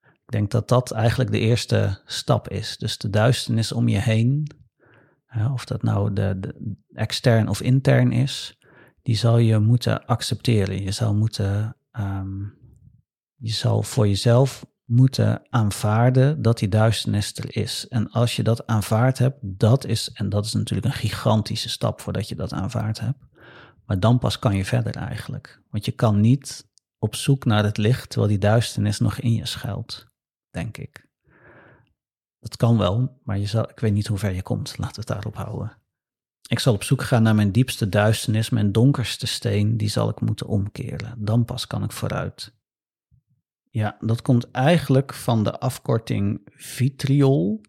Ik 0.00 0.32
denk 0.32 0.50
dat 0.50 0.68
dat 0.68 0.90
eigenlijk 0.90 1.30
de 1.30 1.38
eerste 1.38 2.02
stap 2.04 2.48
is. 2.48 2.76
Dus 2.76 2.98
de 2.98 3.10
duisternis 3.10 3.72
om 3.72 3.88
je 3.88 3.98
heen, 3.98 4.58
of 5.52 5.64
dat 5.64 5.82
nou 5.82 6.12
de, 6.12 6.54
extern 6.92 7.48
of 7.48 7.60
intern 7.60 8.12
is, 8.12 8.58
die 9.02 9.16
zal 9.16 9.38
je 9.38 9.58
moeten 9.58 10.06
accepteren. 10.06 10.82
Je 10.82 10.90
zal 10.90 11.14
moeten, 11.14 11.76
ehm, 11.90 12.40
je 13.36 13.52
zal 13.52 13.82
voor 13.82 14.08
jezelf 14.08 14.66
moeten 14.84 15.42
aanvaarden 15.50 16.42
dat 16.42 16.58
die 16.58 16.68
duisternis 16.68 17.34
er 17.34 17.56
is. 17.56 17.88
En 17.88 18.10
als 18.10 18.36
je 18.36 18.42
dat 18.42 18.66
aanvaard 18.66 19.18
hebt, 19.18 19.38
dat 19.42 19.84
is, 19.84 20.10
en 20.12 20.28
dat 20.28 20.44
is 20.44 20.52
natuurlijk 20.52 20.86
een 20.86 21.00
gigantische 21.00 21.68
stap 21.68 22.00
voordat 22.00 22.28
je 22.28 22.34
dat 22.34 22.52
aanvaard 22.52 23.00
hebt. 23.00 23.18
Maar 23.86 24.00
dan 24.00 24.18
pas 24.18 24.38
kan 24.38 24.56
je 24.56 24.64
verder 24.64 24.96
eigenlijk. 24.96 25.62
Want 25.70 25.84
je 25.84 25.92
kan 25.92 26.20
niet 26.20 26.68
op 26.98 27.14
zoek 27.14 27.44
naar 27.44 27.64
het 27.64 27.76
licht 27.76 28.08
terwijl 28.08 28.30
die 28.30 28.40
duisternis 28.40 28.98
nog 28.98 29.18
in 29.18 29.32
je 29.32 29.46
schuilt, 29.46 30.06
denk 30.50 30.76
ik. 30.76 31.09
Dat 32.40 32.56
kan 32.56 32.78
wel, 32.78 33.20
maar 33.24 33.38
je 33.38 33.46
zal, 33.46 33.70
ik 33.70 33.80
weet 33.80 33.92
niet 33.92 34.06
hoe 34.06 34.18
ver 34.18 34.32
je 34.32 34.42
komt. 34.42 34.78
Laten 34.78 34.94
we 34.94 35.00
het 35.00 35.08
daarop 35.08 35.36
houden. 35.36 35.78
Ik 36.48 36.58
zal 36.58 36.74
op 36.74 36.82
zoek 36.82 37.02
gaan 37.02 37.22
naar 37.22 37.34
mijn 37.34 37.52
diepste 37.52 37.88
duisternis, 37.88 38.50
mijn 38.50 38.72
donkerste 38.72 39.26
steen, 39.26 39.76
die 39.76 39.88
zal 39.88 40.08
ik 40.08 40.20
moeten 40.20 40.46
omkeren. 40.46 41.24
Dan 41.24 41.44
pas 41.44 41.66
kan 41.66 41.82
ik 41.82 41.92
vooruit. 41.92 42.54
Ja, 43.70 43.96
dat 44.00 44.22
komt 44.22 44.50
eigenlijk 44.50 45.14
van 45.14 45.44
de 45.44 45.58
afkorting 45.58 46.40
vitriol. 46.54 47.60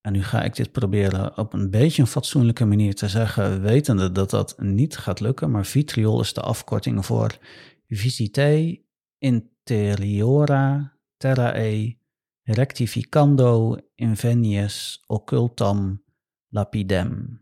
En 0.00 0.12
nu 0.12 0.22
ga 0.22 0.42
ik 0.42 0.56
dit 0.56 0.72
proberen 0.72 1.38
op 1.38 1.52
een 1.52 1.70
beetje 1.70 2.02
een 2.02 2.08
fatsoenlijke 2.08 2.64
manier 2.64 2.94
te 2.94 3.08
zeggen, 3.08 3.62
wetende 3.62 4.12
dat 4.12 4.30
dat 4.30 4.54
niet 4.58 4.96
gaat 4.96 5.20
lukken. 5.20 5.50
Maar 5.50 5.66
vitriol 5.66 6.20
is 6.20 6.32
de 6.32 6.40
afkorting 6.40 7.06
voor 7.06 7.38
Visite 7.86 8.82
Interiora 9.18 10.96
Terrae 11.16 11.99
Rectificando 12.42 13.76
Invenies 13.94 15.02
Occultam 15.06 16.04
Lapidem. 16.48 17.40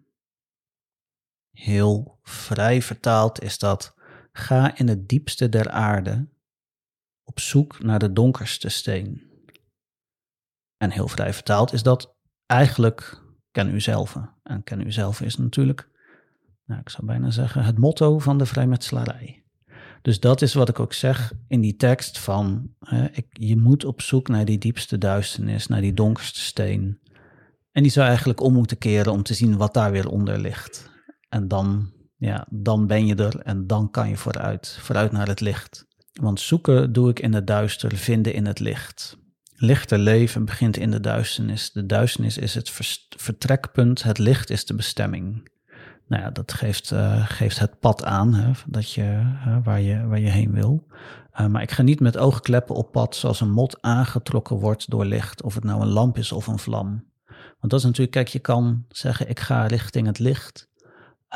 Heel 1.50 2.18
vrij 2.22 2.82
vertaald 2.82 3.42
is 3.42 3.58
dat: 3.58 3.94
ga 4.32 4.76
in 4.76 4.88
het 4.88 5.08
diepste 5.08 5.48
der 5.48 5.70
aarde 5.70 6.28
op 7.24 7.40
zoek 7.40 7.82
naar 7.82 7.98
de 7.98 8.12
donkerste 8.12 8.68
steen. 8.68 9.26
En 10.76 10.90
heel 10.90 11.08
vrij 11.08 11.32
vertaald 11.32 11.72
is 11.72 11.82
dat 11.82 12.16
eigenlijk 12.46 13.22
ken 13.50 13.74
u 13.74 13.80
zelf. 13.80 14.16
En 14.42 14.62
ken 14.62 14.80
u 14.80 14.92
zelf 14.92 15.20
is 15.20 15.36
natuurlijk, 15.36 15.90
nou, 16.64 16.80
ik 16.80 16.88
zou 16.88 17.06
bijna 17.06 17.30
zeggen, 17.30 17.64
het 17.64 17.78
motto 17.78 18.18
van 18.18 18.38
de 18.38 18.46
vrijmetselarij. 18.46 19.47
Dus 20.02 20.20
dat 20.20 20.42
is 20.42 20.54
wat 20.54 20.68
ik 20.68 20.80
ook 20.80 20.92
zeg 20.92 21.32
in 21.48 21.60
die 21.60 21.76
tekst 21.76 22.18
van, 22.18 22.70
ik, 23.12 23.26
je 23.30 23.56
moet 23.56 23.84
op 23.84 24.02
zoek 24.02 24.28
naar 24.28 24.44
die 24.44 24.58
diepste 24.58 24.98
duisternis, 24.98 25.66
naar 25.66 25.80
die 25.80 25.94
donkerste 25.94 26.40
steen. 26.40 26.98
En 27.72 27.82
die 27.82 27.92
zou 27.92 28.06
eigenlijk 28.06 28.40
om 28.40 28.52
moeten 28.52 28.78
keren 28.78 29.12
om 29.12 29.22
te 29.22 29.34
zien 29.34 29.56
wat 29.56 29.74
daar 29.74 29.90
weer 29.90 30.08
onder 30.08 30.38
ligt. 30.38 30.90
En 31.28 31.48
dan, 31.48 31.92
ja, 32.16 32.46
dan 32.50 32.86
ben 32.86 33.06
je 33.06 33.14
er 33.14 33.38
en 33.38 33.66
dan 33.66 33.90
kan 33.90 34.08
je 34.08 34.16
vooruit, 34.16 34.78
vooruit 34.80 35.12
naar 35.12 35.26
het 35.26 35.40
licht. 35.40 35.86
Want 36.12 36.40
zoeken 36.40 36.92
doe 36.92 37.10
ik 37.10 37.20
in 37.20 37.34
het 37.34 37.46
duister, 37.46 37.96
vinden 37.96 38.34
in 38.34 38.46
het 38.46 38.60
licht. 38.60 39.18
Lichter 39.54 39.98
leven 39.98 40.44
begint 40.44 40.76
in 40.76 40.90
de 40.90 41.00
duisternis. 41.00 41.72
De 41.72 41.86
duisternis 41.86 42.38
is 42.38 42.54
het 42.54 42.70
vertrekpunt, 43.16 44.02
het 44.02 44.18
licht 44.18 44.50
is 44.50 44.64
de 44.64 44.74
bestemming. 44.74 45.50
Nou 46.08 46.22
ja, 46.22 46.30
dat 46.30 46.52
geeft, 46.52 46.90
uh, 46.90 47.26
geeft 47.28 47.58
het 47.58 47.80
pad 47.80 48.04
aan 48.04 48.34
hè, 48.34 48.50
dat 48.66 48.92
je, 48.92 49.32
waar, 49.64 49.80
je, 49.80 50.06
waar 50.06 50.20
je 50.20 50.30
heen 50.30 50.52
wil. 50.52 50.86
Uh, 51.40 51.46
maar 51.46 51.62
ik 51.62 51.70
ga 51.70 51.82
niet 51.82 52.00
met 52.00 52.16
oogkleppen 52.16 52.74
op 52.74 52.92
pad 52.92 53.16
zoals 53.16 53.40
een 53.40 53.50
mot 53.50 53.82
aangetrokken 53.82 54.56
wordt 54.56 54.90
door 54.90 55.04
licht. 55.04 55.42
Of 55.42 55.54
het 55.54 55.64
nou 55.64 55.80
een 55.80 55.88
lamp 55.88 56.18
is 56.18 56.32
of 56.32 56.46
een 56.46 56.58
vlam. 56.58 57.04
Want 57.26 57.72
dat 57.72 57.80
is 57.80 57.84
natuurlijk, 57.84 58.10
kijk, 58.10 58.28
je 58.28 58.38
kan 58.38 58.84
zeggen 58.88 59.28
ik 59.28 59.40
ga 59.40 59.66
richting 59.66 60.06
het 60.06 60.18
licht. 60.18 60.68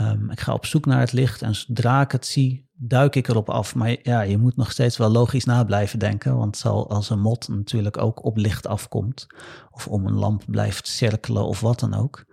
Um, 0.00 0.30
ik 0.30 0.40
ga 0.40 0.52
op 0.52 0.66
zoek 0.66 0.86
naar 0.86 1.00
het 1.00 1.12
licht 1.12 1.42
en 1.42 1.54
zodra 1.54 2.00
ik 2.00 2.12
het 2.12 2.26
zie, 2.26 2.68
duik 2.72 3.16
ik 3.16 3.28
erop 3.28 3.50
af. 3.50 3.74
Maar 3.74 3.96
ja, 4.02 4.20
je 4.20 4.38
moet 4.38 4.56
nog 4.56 4.70
steeds 4.70 4.96
wel 4.96 5.10
logisch 5.10 5.44
na 5.44 5.64
blijven 5.64 5.98
denken. 5.98 6.36
Want 6.36 6.56
zal, 6.56 6.90
als 6.90 7.10
een 7.10 7.20
mot 7.20 7.48
natuurlijk 7.48 7.98
ook 7.98 8.24
op 8.24 8.36
licht 8.36 8.66
afkomt, 8.66 9.26
of 9.70 9.88
om 9.88 10.06
een 10.06 10.18
lamp 10.18 10.42
blijft 10.46 10.88
cirkelen 10.88 11.46
of 11.46 11.60
wat 11.60 11.80
dan 11.80 11.94
ook. 11.94 12.24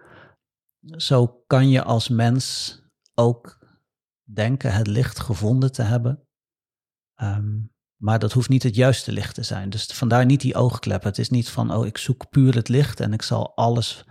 Zo 0.81 1.43
kan 1.47 1.69
je 1.69 1.83
als 1.83 2.07
mens 2.07 2.77
ook 3.13 3.67
denken 4.23 4.73
het 4.73 4.87
licht 4.87 5.19
gevonden 5.19 5.71
te 5.71 5.81
hebben. 5.81 6.27
Um, 7.21 7.71
maar 7.99 8.19
dat 8.19 8.31
hoeft 8.31 8.49
niet 8.49 8.63
het 8.63 8.75
juiste 8.75 9.11
licht 9.11 9.35
te 9.35 9.43
zijn. 9.43 9.69
Dus 9.69 9.85
vandaar 9.85 10.25
niet 10.25 10.41
die 10.41 10.55
oogklep. 10.55 11.03
Het 11.03 11.17
is 11.17 11.29
niet 11.29 11.49
van, 11.49 11.73
oh, 11.73 11.85
ik 11.85 11.97
zoek 11.97 12.29
puur 12.29 12.55
het 12.55 12.69
licht 12.69 12.99
en 12.99 13.13
ik 13.13 13.21
zal 13.21 13.55
alles 13.55 14.05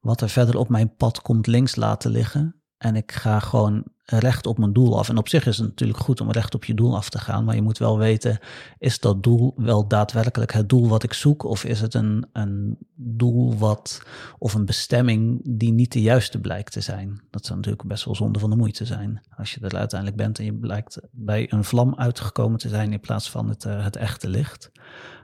wat 0.00 0.20
er 0.20 0.28
verder 0.28 0.56
op 0.56 0.68
mijn 0.68 0.96
pad 0.96 1.22
komt 1.22 1.46
links 1.46 1.76
laten 1.76 2.10
liggen. 2.10 2.62
En 2.76 2.96
ik 2.96 3.12
ga 3.12 3.38
gewoon 3.38 3.84
recht 4.18 4.46
op 4.46 4.58
mijn 4.58 4.72
doel 4.72 4.98
af. 4.98 5.08
En 5.08 5.18
op 5.18 5.28
zich 5.28 5.46
is 5.46 5.58
het 5.58 5.66
natuurlijk 5.66 5.98
goed 5.98 6.20
om 6.20 6.30
recht 6.30 6.54
op 6.54 6.64
je 6.64 6.74
doel 6.74 6.96
af 6.96 7.08
te 7.08 7.18
gaan. 7.18 7.44
Maar 7.44 7.54
je 7.54 7.62
moet 7.62 7.78
wel 7.78 7.98
weten, 7.98 8.38
is 8.78 9.00
dat 9.00 9.22
doel 9.22 9.54
wel 9.56 9.88
daadwerkelijk 9.88 10.52
het 10.52 10.68
doel 10.68 10.88
wat 10.88 11.02
ik 11.02 11.12
zoek? 11.12 11.44
Of 11.44 11.64
is 11.64 11.80
het 11.80 11.94
een, 11.94 12.26
een 12.32 12.78
doel 12.94 13.56
wat, 13.56 14.02
of 14.38 14.54
een 14.54 14.64
bestemming 14.64 15.40
die 15.44 15.72
niet 15.72 15.92
de 15.92 16.00
juiste 16.00 16.40
blijkt 16.40 16.72
te 16.72 16.80
zijn? 16.80 17.20
Dat 17.30 17.44
zou 17.44 17.56
natuurlijk 17.58 17.88
best 17.88 18.04
wel 18.04 18.14
zonde 18.14 18.38
van 18.38 18.50
de 18.50 18.56
moeite 18.56 18.84
zijn. 18.84 19.22
Als 19.36 19.54
je 19.54 19.60
er 19.60 19.76
uiteindelijk 19.76 20.20
bent 20.20 20.38
en 20.38 20.44
je 20.44 20.54
blijkt 20.54 21.00
bij 21.10 21.52
een 21.52 21.64
vlam 21.64 21.94
uitgekomen 21.94 22.58
te 22.58 22.68
zijn 22.68 22.92
in 22.92 23.00
plaats 23.00 23.30
van 23.30 23.48
het, 23.48 23.64
uh, 23.64 23.84
het 23.84 23.96
echte 23.96 24.28
licht. 24.28 24.70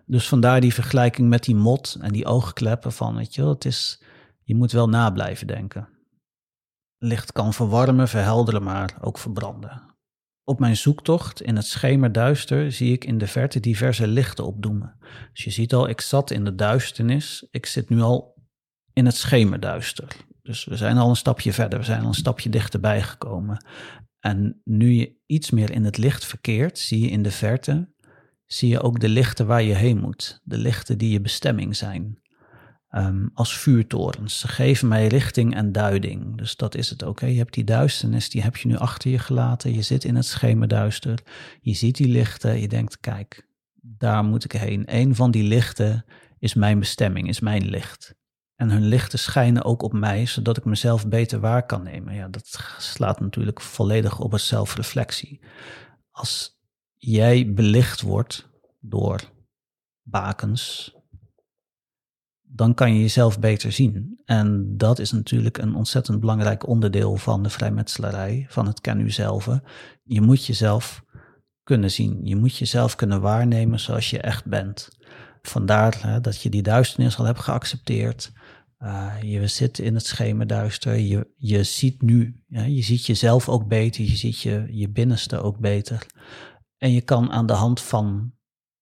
Dus 0.06 0.28
vandaar 0.28 0.60
die 0.60 0.74
vergelijking 0.74 1.28
met 1.28 1.44
die 1.44 1.54
mot 1.54 1.96
en 2.00 2.12
die 2.12 2.26
oogkleppen 2.26 2.92
van, 2.92 3.16
weet 3.16 3.34
je 3.34 3.44
het 3.44 3.64
is, 3.64 4.02
je 4.42 4.54
moet 4.54 4.72
wel 4.72 4.88
na 4.88 5.10
blijven 5.10 5.46
denken. 5.46 5.88
Licht 6.98 7.32
kan 7.32 7.54
verwarmen, 7.54 8.08
verhelderen, 8.08 8.62
maar 8.62 8.96
ook 9.00 9.18
verbranden. 9.18 9.96
Op 10.44 10.58
mijn 10.58 10.76
zoektocht 10.76 11.42
in 11.42 11.56
het 11.56 11.66
schemerduister 11.66 12.72
zie 12.72 12.92
ik 12.92 13.04
in 13.04 13.18
de 13.18 13.26
verte 13.26 13.60
diverse 13.60 14.06
lichten 14.06 14.46
opdoemen. 14.46 14.98
Dus 15.32 15.44
je 15.44 15.50
ziet 15.50 15.74
al, 15.74 15.88
ik 15.88 16.00
zat 16.00 16.30
in 16.30 16.44
de 16.44 16.54
duisternis, 16.54 17.46
ik 17.50 17.66
zit 17.66 17.88
nu 17.88 18.00
al 18.00 18.34
in 18.92 19.06
het 19.06 19.16
schemerduister. 19.16 20.16
Dus 20.42 20.64
we 20.64 20.76
zijn 20.76 20.96
al 20.96 21.08
een 21.08 21.16
stapje 21.16 21.52
verder, 21.52 21.78
we 21.78 21.84
zijn 21.84 22.00
al 22.00 22.06
een 22.06 22.14
stapje 22.14 22.48
dichterbij 22.48 23.02
gekomen. 23.02 23.64
En 24.20 24.60
nu 24.64 24.92
je 24.92 25.16
iets 25.26 25.50
meer 25.50 25.70
in 25.70 25.84
het 25.84 25.98
licht 25.98 26.24
verkeert, 26.24 26.78
zie 26.78 27.00
je 27.00 27.08
in 27.08 27.22
de 27.22 27.30
verte, 27.30 27.92
zie 28.46 28.68
je 28.68 28.80
ook 28.80 29.00
de 29.00 29.08
lichten 29.08 29.46
waar 29.46 29.62
je 29.62 29.74
heen 29.74 29.98
moet. 29.98 30.40
De 30.44 30.58
lichten 30.58 30.98
die 30.98 31.10
je 31.10 31.20
bestemming 31.20 31.76
zijn. 31.76 32.18
Ehm, 32.88 33.26
als 33.34 33.58
vuurtorens. 33.58 34.38
Ze 34.38 34.48
geven 34.48 34.88
mij 34.88 35.06
richting 35.06 35.54
en 35.54 35.72
duiding. 35.72 36.36
Dus 36.36 36.56
dat 36.56 36.74
is 36.74 36.90
het 36.90 37.04
ook. 37.04 37.20
Je 37.20 37.26
hebt 37.26 37.54
die 37.54 37.64
duisternis, 37.64 38.30
die 38.30 38.42
heb 38.42 38.56
je 38.56 38.68
nu 38.68 38.76
achter 38.76 39.10
je 39.10 39.18
gelaten. 39.18 39.74
Je 39.74 39.82
zit 39.82 40.04
in 40.04 40.14
het 40.16 40.24
schemerduister. 40.24 41.18
Je 41.60 41.74
ziet 41.74 41.96
die 41.96 42.08
lichten. 42.08 42.60
Je 42.60 42.68
denkt, 42.68 43.00
kijk, 43.00 43.46
daar 43.74 44.24
moet 44.24 44.44
ik 44.44 44.52
heen. 44.52 44.82
Een 44.86 45.14
van 45.14 45.30
die 45.30 45.42
lichten 45.42 46.04
is 46.38 46.54
mijn 46.54 46.78
bestemming, 46.78 47.28
is 47.28 47.40
mijn 47.40 47.68
licht. 47.68 48.14
En 48.56 48.70
hun 48.70 48.86
lichten 48.86 49.18
schijnen 49.18 49.64
ook 49.64 49.82
op 49.82 49.92
mij, 49.92 50.26
zodat 50.26 50.56
ik 50.56 50.64
mezelf 50.64 51.08
beter 51.08 51.40
waar 51.40 51.66
kan 51.66 51.82
nemen. 51.82 52.14
Ja, 52.14 52.28
dat 52.28 52.74
slaat 52.78 53.20
natuurlijk 53.20 53.60
volledig 53.60 54.20
op 54.20 54.32
een 54.32 54.40
zelfreflectie. 54.40 55.40
Als 56.10 56.58
jij 56.94 57.52
belicht 57.52 58.00
wordt 58.00 58.48
door 58.80 59.20
bakens, 60.02 60.96
dan 62.50 62.74
kan 62.74 62.94
je 62.94 63.00
jezelf 63.00 63.38
beter 63.38 63.72
zien. 63.72 64.20
En 64.24 64.76
dat 64.76 64.98
is 64.98 65.12
natuurlijk 65.12 65.58
een 65.58 65.74
ontzettend 65.74 66.20
belangrijk 66.20 66.66
onderdeel 66.66 67.16
van 67.16 67.42
de 67.42 67.50
vrijmetselarij, 67.50 68.46
van 68.48 68.66
het 68.66 68.80
ken 68.80 69.00
u 69.00 69.10
zelf. 69.10 69.48
Je 70.02 70.20
moet 70.20 70.46
jezelf 70.46 71.04
kunnen 71.62 71.90
zien. 71.90 72.20
Je 72.22 72.36
moet 72.36 72.56
jezelf 72.56 72.94
kunnen 72.94 73.20
waarnemen 73.20 73.80
zoals 73.80 74.10
je 74.10 74.20
echt 74.20 74.46
bent. 74.46 74.88
Vandaar 75.42 75.98
hè, 76.02 76.20
dat 76.20 76.42
je 76.42 76.50
die 76.50 76.62
duisternis 76.62 77.18
al 77.18 77.24
hebt 77.24 77.40
geaccepteerd. 77.40 78.32
Uh, 78.78 79.14
je 79.22 79.46
zit 79.46 79.78
in 79.78 79.94
het 79.94 80.06
schemerduister. 80.06 80.94
Je, 80.94 81.32
je 81.36 81.62
ziet 81.62 82.02
nu, 82.02 82.42
je 82.48 82.82
ziet 82.82 83.06
jezelf 83.06 83.48
ook 83.48 83.68
beter. 83.68 84.04
Je 84.04 84.16
ziet 84.16 84.40
je, 84.40 84.66
je 84.70 84.88
binnenste 84.88 85.42
ook 85.42 85.58
beter. 85.58 86.06
En 86.78 86.92
je 86.92 87.00
kan 87.00 87.30
aan 87.30 87.46
de 87.46 87.52
hand 87.52 87.80
van 87.80 88.32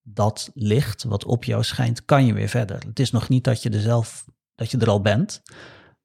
dat 0.09 0.51
licht 0.55 1.05
wat 1.05 1.25
op 1.25 1.45
jou 1.45 1.63
schijnt, 1.65 2.05
kan 2.05 2.27
je 2.27 2.33
weer 2.33 2.49
verder. 2.49 2.83
Het 2.87 2.99
is 2.99 3.11
nog 3.11 3.29
niet 3.29 3.45
dat 3.45 3.63
je 3.63 3.71
er 3.71 3.81
zelf, 3.81 4.25
dat 4.55 4.71
je 4.71 4.79
er 4.79 4.89
al 4.89 5.01
bent. 5.01 5.43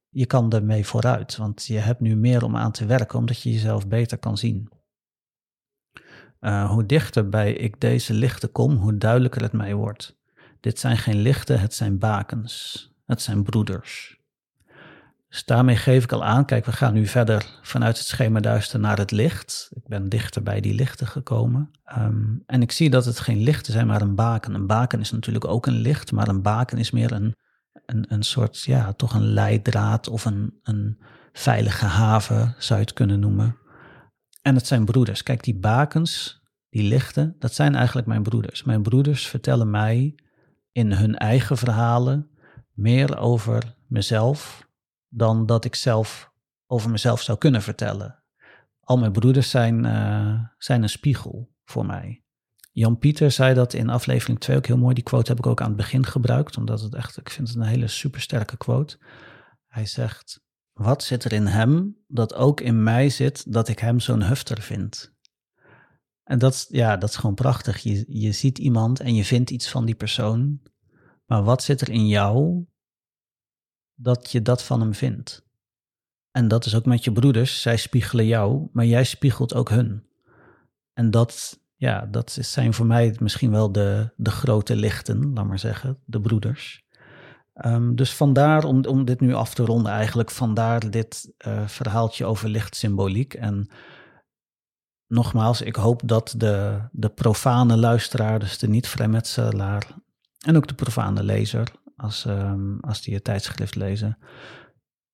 Je 0.10 0.26
kan 0.26 0.52
ermee 0.52 0.86
vooruit, 0.86 1.36
want 1.36 1.66
je 1.66 1.78
hebt 1.78 2.00
nu 2.00 2.16
meer 2.16 2.44
om 2.44 2.56
aan 2.58 2.72
te 2.72 2.86
werken, 2.86 3.20
omdat 3.20 3.42
je 3.42 3.52
jezelf 3.52 3.88
beter 3.88 4.18
kan 4.18 4.38
zien. 4.38 4.70
Uh, 6.40 6.72
hoe 6.72 6.86
dichter 6.86 7.30
bij 7.30 7.54
ik 7.54 7.82
deze 7.82 8.14
lichten 8.14 8.52
kom, 8.52 8.76
hoe 8.76 8.98
duidelijker 8.98 9.42
het 9.42 9.54
mij 9.54 9.76
wordt. 9.76 10.20
Dit 10.60 10.80
zijn 10.80 10.98
geen 10.98 11.22
lichten, 11.22 11.60
het 11.60 11.74
zijn 11.74 11.98
bakens. 11.98 12.90
het 13.06 13.22
zijn 13.22 13.44
broeders. 13.44 14.21
Dus 15.32 15.46
daarmee 15.46 15.76
geef 15.76 16.04
ik 16.04 16.12
al 16.12 16.24
aan, 16.24 16.46
kijk, 16.46 16.66
we 16.66 16.72
gaan 16.72 16.94
nu 16.94 17.08
verder 17.08 17.46
vanuit 17.62 17.98
het 17.98 18.08
schema 18.08 18.40
duister 18.40 18.80
naar 18.80 18.98
het 18.98 19.12
licht. 19.12 19.70
Ik 19.74 19.88
ben 19.88 20.10
dichter 20.10 20.44
bij 20.44 20.62
die 20.62 20.74
lichten 20.74 21.08
gekomen. 21.08 21.72
Ehm, 21.84 22.36
en 22.46 22.62
ik 22.62 22.72
zie 22.72 22.90
dat 22.90 23.06
het 23.06 23.20
geen 23.20 23.38
lichten 23.38 23.74
zijn, 23.74 23.88
maar 23.88 24.02
een 24.02 24.16
baken. 24.16 24.54
Een 24.54 24.68
baken 24.68 25.00
is 25.00 25.12
natuurlijk 25.12 25.46
ook 25.46 25.66
een 25.66 25.78
licht, 25.78 26.12
maar 26.12 26.28
een 26.28 26.42
baken 26.42 26.78
is 26.78 26.92
meer 26.92 27.12
een, 27.12 27.36
een, 27.86 28.06
een 28.08 28.24
soort, 28.24 28.62
ja, 28.62 28.94
toch 28.94 29.14
een 29.14 29.34
leidraad 29.34 30.08
of 30.08 30.26
een, 30.26 30.60
een 30.64 30.98
veilige 31.34 31.86
haven, 31.86 32.56
zou 32.58 32.80
je 32.80 32.86
het 32.86 32.96
kunnen 32.96 33.20
noemen. 33.20 33.58
En 34.42 34.56
het 34.56 34.68
zijn 34.68 34.86
broeders. 34.86 35.24
Kijk, 35.24 35.44
die 35.44 35.60
bakens, 35.60 36.42
die 36.70 36.84
lichten, 36.84 37.36
dat 37.40 37.54
zijn 37.54 37.76
eigenlijk 37.76 38.08
mijn 38.08 38.24
broeders. 38.24 38.64
Mijn 38.64 38.82
broeders 38.82 39.28
vertellen 39.28 39.70
mij 39.70 40.16
in 40.72 40.92
hun 40.92 41.18
eigen 41.18 41.58
verhalen 41.58 42.30
meer 42.74 43.18
over 43.18 43.76
mezelf 43.88 44.70
dan 45.14 45.46
dat 45.46 45.66
ik 45.66 45.76
zelf 45.76 46.32
over 46.68 46.90
mezelf 46.90 47.22
zou 47.22 47.38
kunnen 47.38 47.62
vertellen. 47.62 48.24
Al 48.80 48.98
mijn 48.98 49.12
broeders 49.12 49.50
zijn, 49.50 49.86
uh, 49.86 50.40
zijn 50.58 50.84
een 50.84 50.90
spiegel 50.90 51.52
voor 51.64 51.86
mij. 51.86 52.24
Jan 52.72 52.98
Pieter 52.98 53.32
zei 53.32 53.54
dat 53.54 53.74
in 53.74 53.90
aflevering 53.90 54.40
2 54.40 54.58
ook 54.58 54.66
heel 54.66 54.78
mooi. 54.78 54.94
Die 54.94 55.04
quote 55.04 55.30
heb 55.30 55.38
ik 55.38 55.46
ook 55.46 55.62
aan 55.62 55.68
het 55.68 55.78
begin 55.78 56.06
gebruikt, 56.06 56.58
omdat 56.58 56.82
het 56.82 56.94
echt, 56.94 57.18
ik 57.18 57.30
vind 57.30 57.48
het 57.48 57.58
een 57.58 57.64
hele 57.64 57.88
supersterke 57.88 58.58
quote. 58.58 58.98
Hij 59.68 59.86
zegt: 59.86 60.42
Wat 60.74 61.04
zit 61.04 61.24
er 61.24 61.34
in 61.34 61.46
hem 61.46 61.98
dat 62.08 62.34
ook 62.34 62.62
in 62.62 62.84
mij 62.84 63.10
zit, 63.10 63.54
dat 63.54 63.68
ik 63.68 63.80
hem 63.80 64.00
zo'n 64.00 64.24
hufter 64.24 64.62
vind? 64.62 65.14
En 66.24 66.40
dat, 66.40 66.66
ja, 66.70 66.98
dat 66.98 67.10
is 67.10 67.16
gewoon 67.16 67.36
prachtig. 67.36 67.78
Je, 67.78 68.06
je 68.08 68.32
ziet 68.32 68.58
iemand 68.58 69.00
en 69.00 69.16
je 69.16 69.26
vindt 69.26 69.50
iets 69.50 69.70
van 69.70 69.86
die 69.86 69.96
persoon. 69.96 70.62
Maar 71.26 71.44
wat 71.44 71.64
zit 71.64 71.82
er 71.82 71.90
in 71.90 72.08
jou 72.08 72.66
dat 74.02 74.32
je 74.32 74.42
dat 74.42 74.64
van 74.64 74.80
hem 74.80 74.94
vindt? 74.94 75.50
En 76.32 76.48
dat 76.48 76.66
is 76.66 76.76
ook 76.76 76.86
met 76.86 77.04
je 77.04 77.12
broeders. 77.12 77.62
Zij 77.62 77.78
spiegelen 77.78 78.26
jou, 78.26 78.68
maar 78.72 78.86
jij 78.86 79.04
spiegelt 79.04 79.54
ook 79.54 79.70
hun. 79.70 80.04
En 80.94 81.12
dat, 81.12 81.60
ja, 81.76 82.06
dat 82.06 82.38
zijn 82.42 82.74
voor 82.74 82.86
mij 82.86 83.16
misschien 83.20 83.52
wel 83.52 83.72
de, 83.72 84.14
de 84.16 84.32
grote 84.32 84.76
lichten, 84.76 85.34
laat 85.34 85.46
maar 85.46 85.60
zeggen, 85.60 85.98
de 86.06 86.22
broeders. 86.22 86.84
Um, 87.66 87.96
dus 87.96 88.14
vandaar, 88.14 88.64
om, 88.64 88.86
om 88.86 89.06
dit 89.06 89.20
nu 89.20 89.34
af 89.34 89.54
te 89.54 89.66
ronden, 89.66 89.92
eigenlijk 89.92 90.32
vandaar 90.32 90.90
dit 90.90 91.34
uh, 91.48 91.68
verhaaltje 91.68 92.26
over 92.26 92.50
lichtsymboliek. 92.50 93.34
En 93.34 93.70
nogmaals, 95.08 95.62
ik 95.62 95.76
hoop 95.76 96.02
dat 96.06 96.34
de, 96.38 96.82
de 96.92 97.10
profane 97.10 97.78
luisteraar, 97.78 98.40
dus 98.40 98.58
de 98.58 98.68
niet-vrijmetselaar 98.68 99.96
en 100.46 100.56
ook 100.56 100.68
de 100.68 100.74
profane 100.74 101.24
lezer, 101.24 101.72
als, 102.02 102.26
um, 102.26 102.80
als 102.80 103.02
die 103.02 103.14
het 103.14 103.24
tijdschrift 103.24 103.76
lezen, 103.76 104.18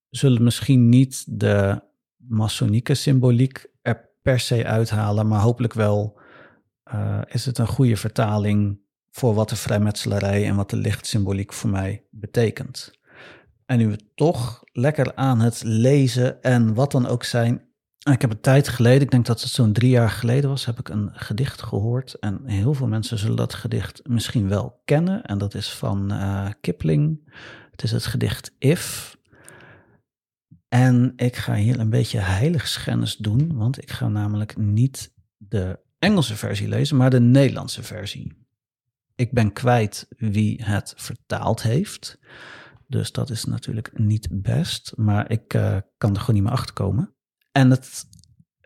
zullen 0.09 0.43
misschien 0.43 0.89
niet 0.89 1.39
de 1.39 1.81
masonieke 2.15 2.93
symboliek 2.93 3.67
er 3.81 4.09
per 4.21 4.39
se 4.39 4.65
uithalen, 4.65 5.27
maar 5.27 5.41
hopelijk 5.41 5.73
wel 5.73 6.19
uh, 6.93 7.21
is 7.27 7.45
het 7.45 7.57
een 7.57 7.67
goede 7.67 7.97
vertaling 7.97 8.79
voor 9.11 9.33
wat 9.33 9.49
de 9.49 9.55
vrijmetselarij 9.55 10.47
en 10.47 10.55
wat 10.55 10.69
de 10.69 10.75
lichtsymboliek 10.75 11.53
voor 11.53 11.69
mij 11.69 12.05
betekent. 12.09 12.91
En 13.65 13.77
nu 13.77 13.87
we 13.87 13.99
toch 14.15 14.63
lekker 14.71 15.15
aan 15.15 15.39
het 15.39 15.63
lezen 15.63 16.41
en 16.41 16.73
wat 16.73 16.91
dan 16.91 17.07
ook 17.07 17.23
zijn. 17.23 17.66
Ik 18.13 18.21
heb 18.21 18.31
een 18.31 18.41
tijd 18.41 18.67
geleden, 18.67 19.01
ik 19.01 19.11
denk 19.11 19.25
dat 19.25 19.41
het 19.41 19.49
zo'n 19.49 19.73
drie 19.73 19.89
jaar 19.89 20.09
geleden 20.09 20.49
was, 20.49 20.65
heb 20.65 20.79
ik 20.79 20.89
een 20.89 21.09
gedicht 21.13 21.61
gehoord. 21.61 22.13
En 22.13 22.45
heel 22.45 22.73
veel 22.73 22.87
mensen 22.87 23.17
zullen 23.17 23.35
dat 23.35 23.53
gedicht 23.53 24.07
misschien 24.07 24.47
wel 24.47 24.81
kennen. 24.85 25.23
En 25.23 25.37
dat 25.37 25.53
is 25.53 25.69
van 25.73 26.13
uh, 26.13 26.49
Kipling. 26.61 27.31
Het 27.71 27.83
is 27.83 27.91
het 27.91 28.05
gedicht 28.05 28.55
If. 28.59 29.17
En 30.67 31.13
ik 31.15 31.35
ga 31.35 31.55
hier 31.55 31.79
een 31.79 31.89
beetje 31.89 32.19
heiligschennis 32.19 33.15
doen, 33.15 33.57
want 33.57 33.81
ik 33.81 33.91
ga 33.91 34.07
namelijk 34.07 34.57
niet 34.57 35.13
de 35.37 35.79
Engelse 35.99 36.35
versie 36.35 36.67
lezen, 36.67 36.97
maar 36.97 37.09
de 37.09 37.19
Nederlandse 37.19 37.83
versie. 37.83 38.45
Ik 39.15 39.31
ben 39.31 39.53
kwijt 39.53 40.07
wie 40.17 40.63
het 40.63 40.93
vertaald 40.95 41.61
heeft. 41.61 42.19
Dus 42.87 43.11
dat 43.11 43.29
is 43.29 43.45
natuurlijk 43.45 43.97
niet 43.97 44.27
best, 44.31 44.93
maar 44.95 45.31
ik 45.31 45.53
uh, 45.53 45.77
kan 45.97 46.13
er 46.13 46.19
gewoon 46.19 46.35
niet 46.35 46.43
meer 46.43 46.57
achter 46.57 46.73
komen. 46.73 47.15
En 47.57 47.69
het, 47.69 48.05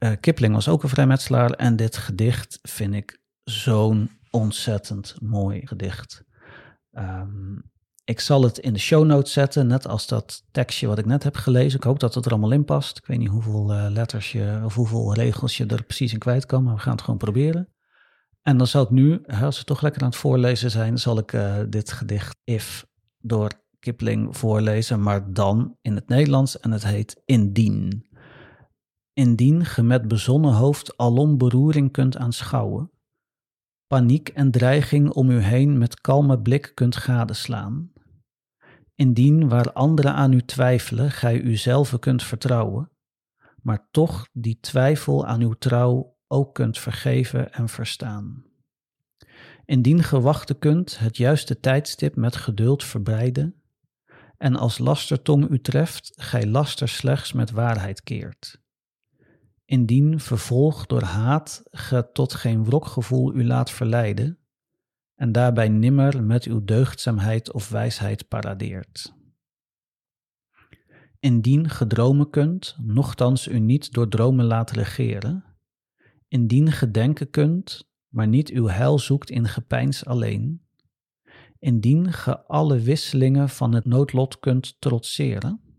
uh, 0.04 0.12
Kipling 0.19 0.54
was 0.54 0.67
ook 0.67 0.84
een 0.84 0.89
vrijmetselaar 0.89 1.51
en 1.51 1.75
dit 1.75 1.97
gedicht 1.97 2.60
vind 2.62 2.93
ik 2.93 3.21
zo'n 3.43 4.10
ontzettend 4.30 5.15
mooi 5.21 5.67
gedicht. 5.67 6.23
Um, 6.91 7.71
ik 8.04 8.19
zal 8.19 8.43
het 8.43 8.58
in 8.58 8.73
de 8.73 8.80
show 8.80 9.06
notes 9.06 9.34
zetten, 9.34 9.67
net 9.67 9.88
als 9.88 10.08
dat 10.08 10.43
tekstje 10.51 10.88
wat 10.88 10.97
ik 10.97 11.06
net 11.06 11.23
heb 11.23 11.36
gelezen. 11.36 11.80
Ik 11.80 11.86
hoop 11.86 11.99
dat 11.99 12.15
het 12.15 12.25
er 12.25 12.32
allemaal 12.32 12.51
in 12.51 12.65
past. 12.65 12.97
Ik 12.97 13.06
weet 13.06 13.17
niet 13.17 13.30
hoeveel 13.30 13.73
uh, 13.73 13.86
letters 13.89 14.32
je, 14.32 14.62
of 14.63 14.75
hoeveel 14.75 15.13
regels 15.13 15.58
je 15.58 15.65
er 15.65 15.84
precies 15.84 16.13
in 16.13 16.19
kwijt 16.19 16.45
kan, 16.45 16.63
maar 16.63 16.75
we 16.75 16.82
gaan 16.82 16.91
het 16.91 17.01
gewoon 17.01 17.19
proberen. 17.19 17.73
En 18.41 18.58
dan 18.58 18.67
zal 18.67 18.84
ik 18.84 18.89
nu, 18.89 19.21
als 19.25 19.58
we 19.58 19.63
toch 19.63 19.82
lekker 19.82 20.01
aan 20.01 20.10
het 20.10 20.17
voorlezen 20.17 20.71
zijn, 20.71 20.97
zal 20.97 21.17
ik 21.17 21.34
uh, 21.34 21.58
dit 21.69 21.91
gedicht 21.91 22.38
If 22.43 22.86
door 23.17 23.51
Kipling 23.80 24.38
voorlezen, 24.38 25.01
maar 25.01 25.34
dan 25.34 25.77
in 25.82 25.95
het 25.95 26.08
Nederlands 26.08 26.60
en 26.60 26.71
het 26.71 26.84
heet 26.84 27.21
Indien. 27.25 28.10
Indien 29.13 29.65
ge 29.65 29.84
met 29.84 30.08
bezonnen 30.08 30.54
hoofd 30.54 30.97
alom 30.97 31.38
beroering 31.38 31.91
kunt 31.91 32.17
aanschouwen, 32.17 32.91
paniek 33.88 34.30
en 34.30 34.52
dreiging 34.52 35.10
om 35.10 35.30
u 35.30 35.39
heen 35.39 35.78
met 35.78 36.02
kalme 36.02 36.41
blik 36.41 36.71
kunt 36.74 36.95
gadeslaan. 36.95 37.91
Indien 38.95 39.50
waar 39.50 39.74
anderen 39.74 40.13
aan 40.13 40.34
u 40.34 40.41
twijfelen, 40.41 41.12
gij 41.12 41.41
uzelf 41.41 42.00
kunt 42.00 42.24
vertrouwen, 42.24 42.91
maar 43.62 43.88
toch 43.91 44.28
die 44.34 44.60
twijfel 44.60 45.26
aan 45.26 45.41
uw 45.41 45.54
trouw 45.54 46.17
ook 46.28 46.54
kunt 46.54 46.80
vergeven 46.80 47.54
en 47.54 47.69
verstaan. 47.69 48.45
Indien 49.65 50.04
ge 50.04 50.21
wachten 50.21 50.60
kunt, 50.60 51.00
het 51.00 51.17
juiste 51.17 51.60
tijdstip 51.60 52.15
met 52.15 52.36
geduld 52.36 52.84
verbreiden, 52.84 53.62
en 54.38 54.56
als 54.56 54.78
lastertong 54.78 55.50
u 55.50 55.62
treft, 55.62 56.13
gij 56.15 56.47
laster 56.47 56.89
slechts 56.89 57.34
met 57.34 57.52
waarheid 57.52 58.04
keert. 58.04 58.61
Indien 59.71 60.19
vervolg 60.19 60.86
door 60.86 61.01
haat 61.01 61.63
ge 61.71 62.10
tot 62.13 62.34
geen 62.34 62.63
wrokgevoel 62.65 63.36
u 63.36 63.45
laat 63.45 63.71
verleiden, 63.71 64.38
en 65.15 65.31
daarbij 65.31 65.69
nimmer 65.69 66.23
met 66.23 66.43
uw 66.43 66.63
deugdzaamheid 66.63 67.51
of 67.51 67.69
wijsheid 67.69 68.27
paradeert. 68.27 69.13
Indien 71.19 71.69
gedromen 71.69 72.29
kunt, 72.29 72.75
nochtans 72.81 73.47
u 73.47 73.60
niet 73.60 73.93
door 73.93 74.07
dromen 74.07 74.45
laat 74.45 74.71
regeren, 74.71 75.43
indien 76.27 76.71
gedenken 76.71 77.29
kunt, 77.29 77.89
maar 78.07 78.27
niet 78.27 78.49
uw 78.49 78.67
heil 78.67 78.99
zoekt 78.99 79.29
in 79.29 79.47
gepeins 79.47 80.05
alleen, 80.05 80.67
indien 81.60 82.13
ge 82.13 82.45
alle 82.45 82.79
wisselingen 82.79 83.49
van 83.49 83.73
het 83.73 83.86
noodlot 83.86 84.39
kunt 84.39 84.81
trotseren, 84.81 85.70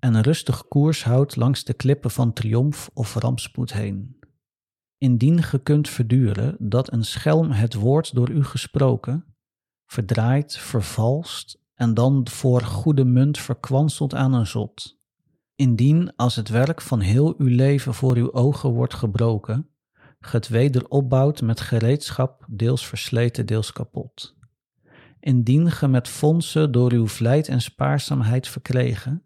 en 0.00 0.22
rustig 0.22 0.68
koers 0.68 1.04
houdt 1.04 1.36
langs 1.36 1.64
de 1.64 1.74
klippen 1.74 2.10
van 2.10 2.32
triomf 2.32 2.90
of 2.94 3.14
rampspoed 3.14 3.72
heen. 3.72 4.18
Indien 4.98 5.42
ge 5.42 5.58
kunt 5.58 5.88
verduren 5.88 6.56
dat 6.58 6.92
een 6.92 7.04
schelm 7.04 7.50
het 7.50 7.74
woord 7.74 8.14
door 8.14 8.30
u 8.30 8.44
gesproken, 8.44 9.24
verdraait, 9.86 10.56
vervalst 10.56 11.58
en 11.74 11.94
dan 11.94 12.28
voor 12.28 12.60
goede 12.60 13.04
munt 13.04 13.38
verkwanselt 13.38 14.14
aan 14.14 14.32
een 14.32 14.46
zot. 14.46 14.98
Indien 15.54 16.16
als 16.16 16.36
het 16.36 16.48
werk 16.48 16.80
van 16.80 17.00
heel 17.00 17.34
uw 17.38 17.54
leven 17.54 17.94
voor 17.94 18.16
uw 18.16 18.32
ogen 18.32 18.70
wordt 18.70 18.94
gebroken, 18.94 19.68
ge 20.20 20.36
het 20.36 20.48
weder 20.48 20.88
opbouwt 20.88 21.42
met 21.42 21.60
gereedschap, 21.60 22.46
deels 22.48 22.86
versleten, 22.86 23.46
deels 23.46 23.72
kapot. 23.72 24.36
Indien 25.20 25.70
ge 25.70 25.88
met 25.88 26.08
fondsen 26.08 26.72
door 26.72 26.92
uw 26.92 27.06
vlijt 27.08 27.48
en 27.48 27.60
spaarzaamheid 27.60 28.48
verkregen, 28.48 29.24